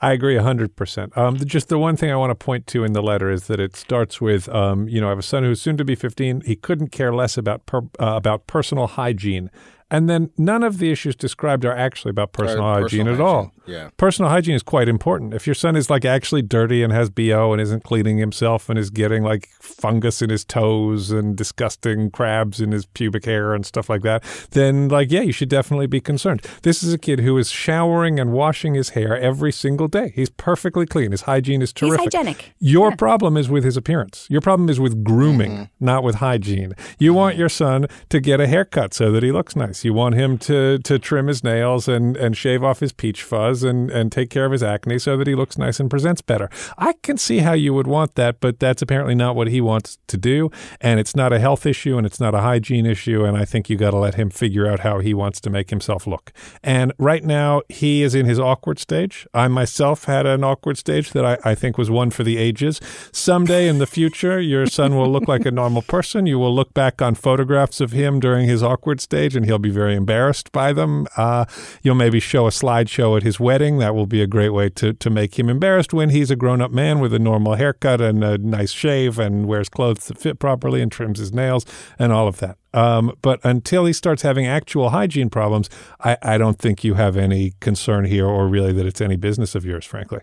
[0.00, 1.18] I agree 100%.
[1.18, 3.58] Um, just the one thing I want to point to in the letter is that
[3.58, 6.42] it starts with, um, you know, I have a son who's soon to be 15.
[6.42, 9.50] He couldn't care less about per, uh, about personal hygiene
[9.94, 13.18] and then none of the issues described are actually about personal uh, hygiene personal at
[13.20, 13.26] hygiene.
[13.26, 13.52] all.
[13.66, 13.90] Yeah.
[13.96, 15.34] Personal hygiene is quite important.
[15.34, 18.76] If your son is like actually dirty and has BO and isn't cleaning himself and
[18.76, 23.64] is getting like fungus in his toes and disgusting crabs in his pubic hair and
[23.64, 26.44] stuff like that, then like, yeah, you should definitely be concerned.
[26.62, 30.12] This is a kid who is showering and washing his hair every single day.
[30.16, 31.12] He's perfectly clean.
[31.12, 32.00] His hygiene is terrific.
[32.00, 32.52] He's hygienic.
[32.58, 32.96] Your yeah.
[32.96, 34.26] problem is with his appearance.
[34.28, 35.84] Your problem is with grooming, mm-hmm.
[35.84, 36.74] not with hygiene.
[36.98, 37.16] You mm-hmm.
[37.16, 39.83] want your son to get a haircut so that he looks nice.
[39.84, 43.62] You want him to to trim his nails and, and shave off his peach fuzz
[43.62, 46.48] and, and take care of his acne so that he looks nice and presents better.
[46.78, 49.98] I can see how you would want that, but that's apparently not what he wants
[50.08, 50.50] to do.
[50.80, 53.24] And it's not a health issue and it's not a hygiene issue.
[53.24, 55.70] And I think you got to let him figure out how he wants to make
[55.70, 56.32] himself look.
[56.62, 59.26] And right now, he is in his awkward stage.
[59.34, 62.80] I myself had an awkward stage that I, I think was one for the ages.
[63.12, 66.26] Someday in the future, your son will look like a normal person.
[66.26, 69.70] You will look back on photographs of him during his awkward stage and he'll be
[69.70, 71.06] very embarrassed by them.
[71.16, 71.46] Uh,
[71.82, 73.78] you'll maybe show a slideshow at his wedding.
[73.78, 76.60] That will be a great way to, to make him embarrassed when he's a grown
[76.60, 80.38] up man with a normal haircut and a nice shave and wears clothes that fit
[80.38, 81.64] properly and trims his nails
[81.98, 82.58] and all of that.
[82.74, 87.16] Um, but until he starts having actual hygiene problems, I, I don't think you have
[87.16, 90.20] any concern here or really that it's any business of yours, frankly.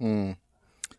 [0.00, 0.36] Mm.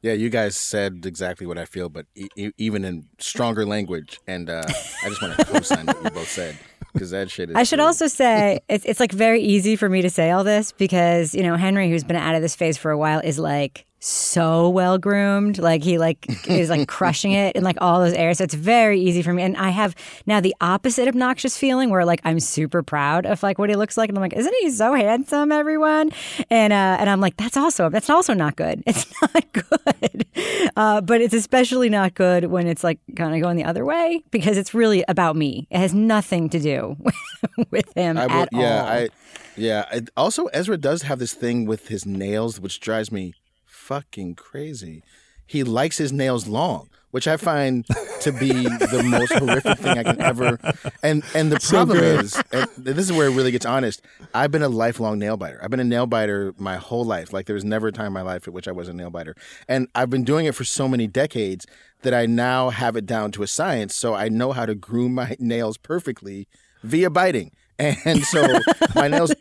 [0.02, 4.20] Yeah, you guys said exactly what I feel, but e- even in stronger language.
[4.28, 4.64] And uh,
[5.04, 6.56] I just want to co-sign what you both said
[6.94, 7.56] because that shit is.
[7.56, 10.72] I should also say it's it's like very easy for me to say all this
[10.72, 13.86] because you know Henry, who's been out of this phase for a while, is like
[14.06, 15.58] so well groomed.
[15.58, 18.38] Like he like is like crushing it in like all those areas.
[18.38, 19.42] So it's very easy for me.
[19.42, 19.96] And I have
[20.26, 23.98] now the opposite obnoxious feeling where like I'm super proud of like what he looks
[23.98, 24.10] like.
[24.10, 26.12] And I'm like, isn't he so handsome, everyone?
[26.50, 28.84] And uh and I'm like, that's also that's also not good.
[28.96, 30.26] It's not good.
[30.78, 34.22] Uh, but it's especially not good when it's like kind of going the other way
[34.32, 35.68] because it's really about me.
[35.70, 36.75] It has nothing to do
[37.72, 38.88] with him I at yeah, all.
[38.88, 39.10] I
[39.56, 39.86] yeah.
[39.92, 43.34] I, also, Ezra does have this thing with his nails, which drives me
[43.66, 45.04] fucking crazy.
[45.48, 47.86] He likes his nails long, which I find
[48.22, 50.60] to be the most horrific thing I can ever.
[51.04, 54.02] And and the problem so is, and this is where it really gets honest.
[54.34, 55.60] I've been a lifelong nail biter.
[55.64, 57.32] I've been a nail biter my whole life.
[57.32, 59.12] Like there was never a time in my life at which I was a nail
[59.12, 59.36] biter,
[59.68, 61.68] and I've been doing it for so many decades
[62.02, 63.96] that I now have it down to a science.
[63.96, 66.48] So I know how to groom my nails perfectly
[66.84, 68.48] via biting and so
[68.96, 69.34] my nails.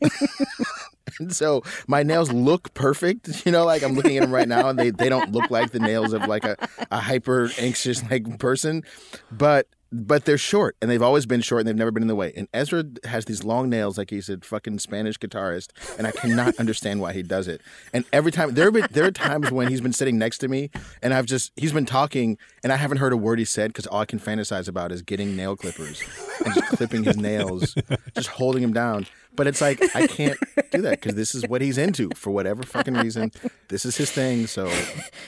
[1.18, 3.46] and so my nails look perfect.
[3.46, 5.70] You know, like I'm looking at them right now, and they they don't look like
[5.70, 6.56] the nails of like a,
[6.90, 8.82] a hyper anxious like person,
[9.30, 12.16] but but they're short and they've always been short and they've never been in the
[12.16, 12.32] way.
[12.36, 16.56] And Ezra has these long nails like he's a fucking Spanish guitarist, and I cannot
[16.58, 17.60] understand why he does it.
[17.92, 20.48] And every time there have been, there are times when he's been sitting next to
[20.48, 20.70] me
[21.00, 23.86] and I've just he's been talking and I haven't heard a word he said because
[23.86, 26.02] all I can fantasize about is getting nail clippers
[26.44, 27.76] and just clipping his nails,
[28.16, 29.06] just holding him down.
[29.36, 30.38] But it's like I can't
[30.70, 33.30] do that because this is what he's into for whatever fucking reason.
[33.68, 34.46] This is his thing.
[34.46, 34.72] So,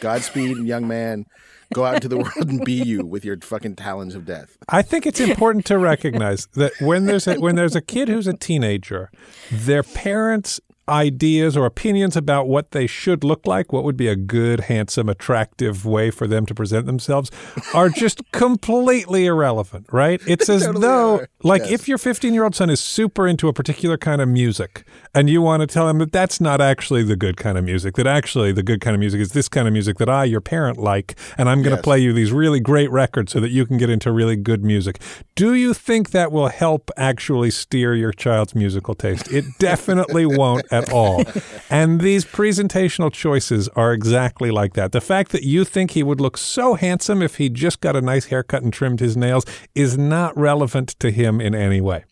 [0.00, 1.26] Godspeed, young man.
[1.74, 4.56] Go out into the world and be you with your fucking talons of death.
[4.68, 8.26] I think it's important to recognize that when there's a, when there's a kid who's
[8.26, 9.10] a teenager,
[9.50, 14.16] their parents ideas or opinions about what they should look like, what would be a
[14.16, 17.30] good, handsome, attractive way for them to present themselves,
[17.74, 20.20] are just completely irrelevant, right?
[20.26, 21.28] It's as Totally though, are.
[21.42, 21.70] like, Yes.
[21.72, 24.84] if your 15 year old son is super into a particular kind of music
[25.14, 27.94] and you want to tell him that that's not actually the good kind of music,
[27.96, 30.40] that actually the good kind of music is this kind of music that I, your
[30.40, 31.84] parent, like, and I'm going to Yes.
[31.84, 35.00] play you these really great records so that you can get into really good music.
[35.34, 39.30] Do you think that will help actually steer your child's musical taste?
[39.32, 41.22] It definitely won't at all.
[41.70, 44.92] And these presentational choices are exactly like that.
[44.92, 48.00] The fact that you think he would look so handsome if he just got a
[48.00, 52.04] nice haircut and trimmed his nails is not relevant to him in any way.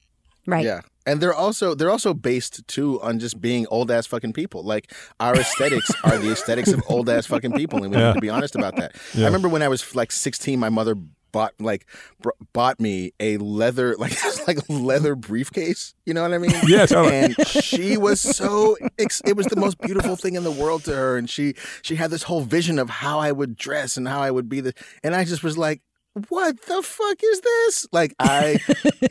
[0.46, 0.64] Right.
[0.64, 0.80] Yeah.
[1.06, 4.62] And they're also they're also based too on just being old ass fucking people.
[4.64, 4.90] Like
[5.20, 8.08] our aesthetics are the aesthetics of old ass fucking people, and we Yeah.
[8.08, 8.96] need to be honest about that.
[9.12, 9.24] Yeah.
[9.24, 10.94] I remember when I was like 16, my mother
[11.34, 11.84] bought like
[12.20, 14.16] br- bought me a leather like
[14.46, 15.94] like leather briefcase.
[16.06, 16.52] You know what I mean?
[16.66, 17.16] Yeah, totally.
[17.16, 20.94] And she was so ex- it was the most beautiful thing in the world to
[20.94, 24.20] her, and she she had this whole vision of how I would dress and how
[24.20, 24.72] I would be the,
[25.02, 25.82] and I just was like.
[26.28, 27.88] What the fuck is this?
[27.90, 28.60] Like I,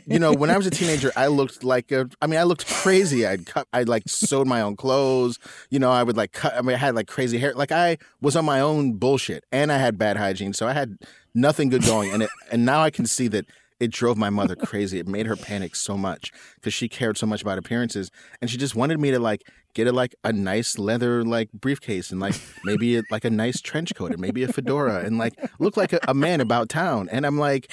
[0.06, 2.08] you know, when I was a teenager, I looked like a.
[2.22, 3.26] I mean, I looked crazy.
[3.26, 3.68] I'd cut.
[3.74, 5.38] I like sewed my own clothes.
[5.68, 6.54] You know, I would like cut.
[6.56, 7.52] I mean, I had like crazy hair.
[7.52, 10.96] Like I was on my own bullshit, and I had bad hygiene, so I had
[11.34, 12.12] nothing good going.
[12.12, 13.46] And it, and now I can see that
[13.80, 14.98] it drove my mother crazy.
[14.98, 18.10] It made her panic so much because she cared so much about appearances,
[18.40, 19.42] and she just wanted me to like
[19.74, 23.60] get a like a nice leather like briefcase and like maybe a, like a nice
[23.60, 27.08] trench coat and maybe a fedora and like look like a, a man about town.
[27.10, 27.72] And I'm like,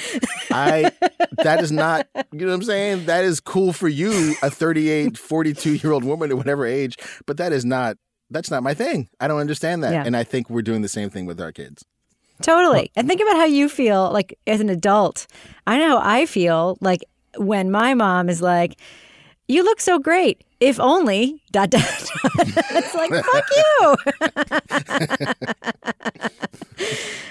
[0.50, 0.92] I
[1.38, 3.06] that is not you know what I'm saying.
[3.06, 7.38] That is cool for you, a 38, 42 year old woman at whatever age, but
[7.38, 7.98] that is not.
[8.34, 9.10] That's not my thing.
[9.20, 9.92] I don't understand that.
[9.92, 10.04] Yeah.
[10.06, 11.84] And I think we're doing the same thing with our kids.
[12.42, 12.92] Totally.
[12.96, 15.28] And think about how you feel like as an adult.
[15.68, 17.04] I know how I feel like
[17.38, 18.78] when my mom is like,
[19.48, 20.44] You look so great.
[20.60, 22.10] If only dot dot dot.
[22.72, 23.46] it's like fuck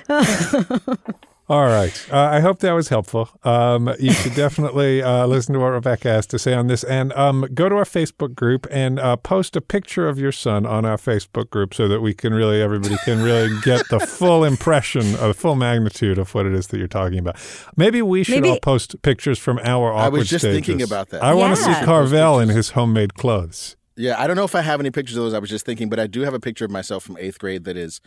[0.09, 1.17] you.
[1.51, 2.07] All right.
[2.13, 3.29] Uh, I hope that was helpful.
[3.43, 7.13] Um, you should definitely uh, listen to what Rebecca has to say on this and
[7.15, 10.85] um, go to our Facebook group and uh, post a picture of your son on
[10.85, 15.01] our Facebook group so that we can really, everybody can really get the full impression,
[15.17, 17.37] of the full magnitude of what it is that you're talking about.
[17.77, 20.65] Maybe we should Maybe- all post pictures from our awkward I was just stages.
[20.65, 21.21] thinking about that.
[21.21, 23.75] I want to see Carvel in his homemade clothes.
[23.97, 25.35] Yeah, I don't know if I have any pictures of those.
[25.35, 27.65] I was just thinking, but I do have a picture of myself from eighth grade
[27.65, 28.01] that is.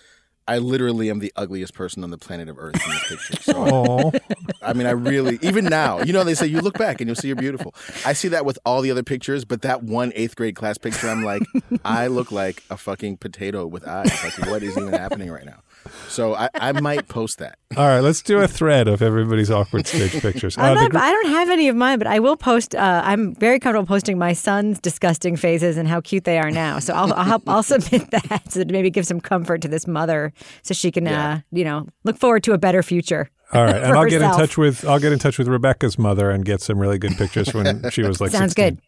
[0.47, 3.41] I literally am the ugliest person on the planet of Earth in this picture.
[3.43, 4.11] So,
[4.61, 7.15] I mean, I really, even now, you know, they say you look back and you'll
[7.15, 7.73] see you're beautiful.
[8.05, 11.07] I see that with all the other pictures, but that one eighth grade class picture,
[11.09, 11.43] I'm like,
[11.85, 14.11] I look like a fucking potato with eyes.
[14.23, 15.61] Like, what is even happening right now?
[16.07, 17.57] So I, I might post that.
[17.77, 17.99] all right.
[17.99, 20.57] Let's do a thread of everybody's awkward stage pictures.
[20.57, 22.75] I'm Uh, not, gr- I don't have any of mine, but I will post.
[22.75, 26.79] Uh, I'm very comfortable posting my son's disgusting phases and how cute they are now.
[26.79, 30.31] So I'll I'll, help, I'll submit that to maybe give some comfort to this mother,
[30.61, 31.33] so she can, Yeah.
[31.33, 33.29] uh, you know, look forward to a better future.
[33.53, 36.29] All right, and I'll get in touch with I'll get in touch with Rebecca's mother
[36.31, 38.31] and get some really good pictures when she was like.
[38.31, 38.75] Sounds 16.
[38.75, 38.81] good.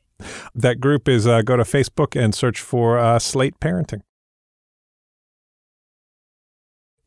[0.56, 4.02] That group is uh, go to Facebook and search for uh, Slate Parenting.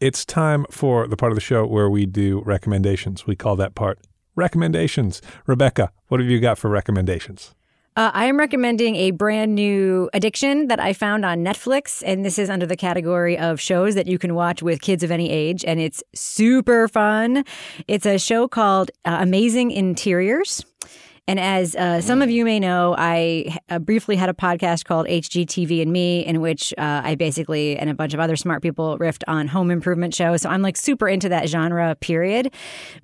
[0.01, 3.27] It's time for the part of the show where we do recommendations.
[3.27, 3.99] We call that part
[4.37, 5.21] recommendations.
[5.47, 7.53] Rebecca, what have you got for recommendations?
[7.97, 12.39] Uh, I am recommending a brand new addiction that I found on Netflix, and this
[12.39, 15.65] is under the category of shows that you can watch with kids of any age,
[15.65, 17.45] and it's super fun.
[17.89, 20.65] It's a show called uh, Amazing Interiors.
[21.29, 25.07] And as uh, some of you may know, I uh, briefly had a podcast called
[25.07, 28.99] HGTV and Me, in which uh, I basically and a bunch of other smart people
[28.99, 30.41] riffed on home improvement shows.
[30.41, 32.55] So I'm like super into that genre, period.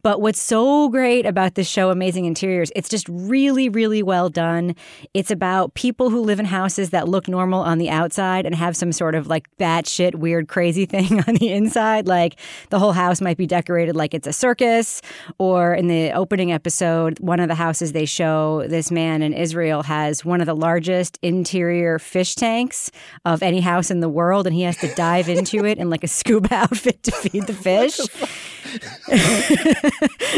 [0.03, 4.75] But what's so great about this show, Amazing Interiors, it's just really, really well done.
[5.12, 8.75] It's about people who live in houses that look normal on the outside and have
[8.75, 12.09] some sort of like batshit weird, crazy thing on the inside.
[12.09, 15.03] Like the whole house might be decorated like it's a circus,
[15.37, 19.83] or in the opening episode, one of the houses they show this man in Israel
[19.83, 22.91] has one of the largest interior fish tanks
[23.25, 26.05] of any house in the world, and he has to dive into it in like
[26.05, 27.99] a scuba outfit to feed the fish.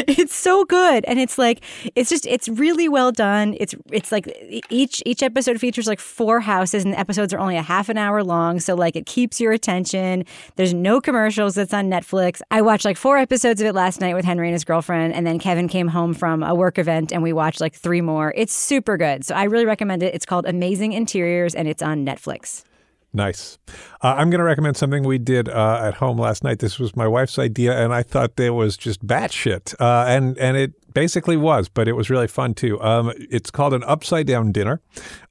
[0.08, 1.62] it's so good, and it's like
[1.94, 3.54] it's just it's really well done.
[3.58, 4.26] It's it's like
[4.70, 7.98] each each episode features like four houses, and the episodes are only a half an
[7.98, 10.24] hour long, so like it keeps your attention.
[10.56, 11.56] There's no commercials.
[11.56, 12.40] It's on Netflix.
[12.50, 15.26] I watched like four episodes of it last night with Henry and his girlfriend, and
[15.26, 18.32] then Kevin came home from a work event, and we watched like three more.
[18.36, 20.14] It's super good, so I really recommend it.
[20.14, 22.64] It's called Amazing Interiors, and it's on Netflix.
[23.12, 23.58] Nice.
[24.02, 26.58] Uh, I'm going to recommend something we did uh, at home last night.
[26.58, 30.56] This was my wife's idea, and I thought there was just batshit, uh, and and
[30.56, 32.80] it basically was, but it was really fun too.
[32.82, 34.82] Um, it's called an upside down dinner.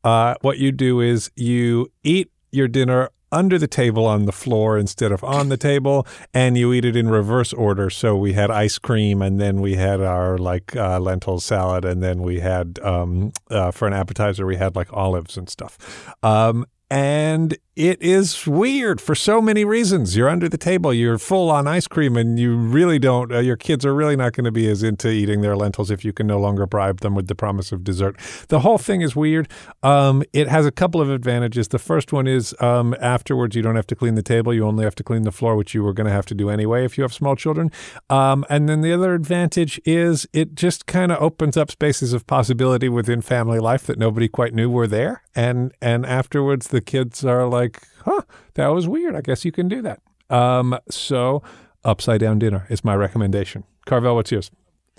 [0.04, 4.78] Uh, what you do is you eat your dinner under the table on the floor
[4.78, 7.90] instead of on the table, and you eat it in reverse order.
[7.90, 12.02] So we had ice cream, and then we had our like uh, lentil salad, and
[12.02, 16.16] then we had um, uh, for an appetizer we had like olives and stuff.
[16.24, 20.16] Um, and it is weird for so many reasons.
[20.16, 23.58] You're under the table, you're full on ice cream, and you really don't, uh, your
[23.58, 26.26] kids are really not going to be as into eating their lentils if you can
[26.26, 28.18] no longer bribe them with the promise of dessert.
[28.48, 29.50] The whole thing is weird.
[29.84, 31.68] Um, it has a couple of advantages.
[31.68, 34.86] The first one is um, afterwards, you don't have to clean the table, you only
[34.86, 36.98] have to clean the floor, which you were going to have to do anyway if
[36.98, 37.72] you have small children.
[38.10, 42.26] Um, and then the other advantage is it just kind of opens up spaces of
[42.26, 45.24] possibility within family life that nobody quite knew were there.
[45.36, 48.22] And, and afterwards, the kids are like, huh,
[48.56, 49.16] that was weird.
[49.16, 50.02] I guess you can do that.
[50.30, 51.42] Um, so,
[51.86, 53.64] upside down dinner is my recommendation.
[53.86, 54.52] Carvel, what's yours?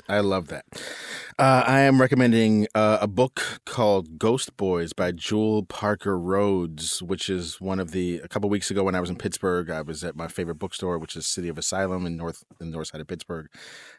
[0.09, 0.65] I love that.
[1.39, 7.29] Uh, I am recommending uh, a book called Ghost Boys by Jewell Parker Rhodes, which
[7.29, 8.21] is one of the.
[8.21, 10.99] A couple weeks ago, when I was in Pittsburgh, I was at my favorite bookstore,
[10.99, 13.49] which is City of Asylum in north in the north side of Pittsburgh,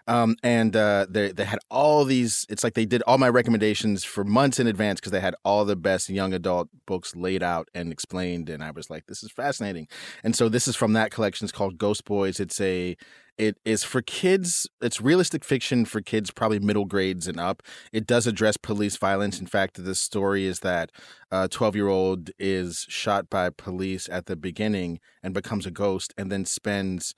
[0.08, 2.46] um, and uh, they they had all these.
[2.50, 5.66] It's like they did all my recommendations for months in advance because they had all
[5.66, 9.32] the best young adult books laid out and explained, and I was like, this is
[9.32, 9.88] fascinating.
[10.24, 11.46] And so this is from that collection.
[11.46, 12.40] It's called Ghost Boys.
[12.40, 12.98] It's a
[13.38, 14.68] it is for kids.
[14.82, 17.62] It's realistic fiction for kids, probably middle grades and up.
[17.92, 19.40] It does address police violence.
[19.40, 20.92] In fact, the story is that
[21.32, 26.14] a 12 year old is shot by police at the beginning and becomes a ghost
[26.18, 27.14] and then spends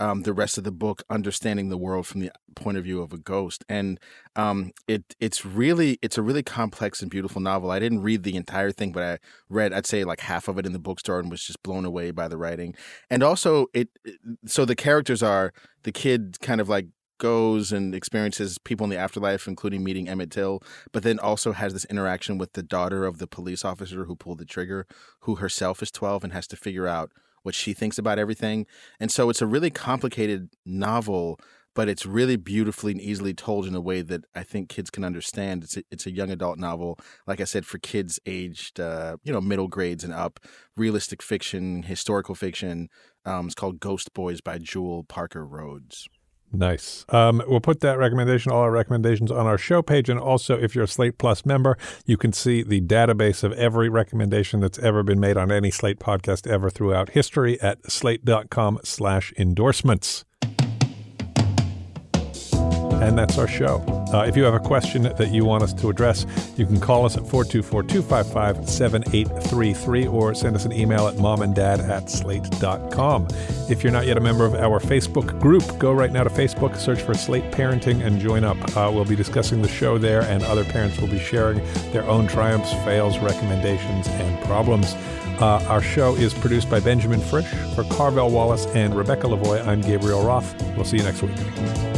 [0.00, 3.12] um, the rest of the book understanding the world from the point of view of
[3.12, 3.64] a ghost.
[3.68, 3.98] And
[4.36, 7.70] um, it it's really it's a really complex and beautiful novel.
[7.70, 9.18] I didn't read the entire thing but i
[9.48, 12.10] read i'd say like half of it in the bookstore and was just blown away
[12.10, 12.74] by the writing.
[13.10, 13.88] And also it
[14.46, 16.86] so the characters are the kid kind of like
[17.18, 21.72] goes and experiences people in the afterlife, including meeting Emmett Till, but then also has
[21.72, 24.86] this interaction with the daughter of the police officer who pulled the trigger,
[25.20, 27.10] who herself is 12 and has to figure out
[27.48, 28.66] what she thinks about everything.
[29.00, 31.40] And so it's a really complicated novel,
[31.74, 35.02] but it's really beautifully and easily told in a way that I think kids can
[35.02, 35.64] understand.
[35.64, 39.32] It's a, it's a young adult novel, like I said, for kids aged, uh, you
[39.32, 40.40] know, middle grades and up.
[40.76, 42.90] Realistic fiction, historical fiction.
[43.24, 46.06] Um, it's called Ghost Boys by Jewell Parker Rhodes.
[46.52, 47.04] Nice.
[47.10, 50.08] Um, we'll put that recommendation, all our recommendations, on our show page.
[50.08, 51.76] And also, if you're a Slate Plus member,
[52.06, 55.98] you can see the database of every recommendation that's ever been made on any Slate
[55.98, 60.24] podcast ever throughout history at slate.com slash endorsements.
[63.00, 63.82] And that's our show.
[64.12, 66.24] Uh, if you have a question that you want us to address,
[66.56, 71.86] you can call us at 424 255 7833 or send us an email at momanddad
[71.88, 73.28] at slate.com.
[73.68, 76.76] If you're not yet a member of our Facebook group, go right now to Facebook,
[76.76, 78.56] search for Slate Parenting, and join up.
[78.76, 81.58] Uh, we'll be discussing the show there, and other parents will be sharing
[81.92, 84.94] their own triumphs, fails, recommendations, and problems.
[85.40, 87.46] Uh, our show is produced by Benjamin Frisch.
[87.74, 90.60] For Carvel Wallace and Rebecca Lavoie, I'm Gabriel Roth.
[90.74, 91.97] We'll see you next week.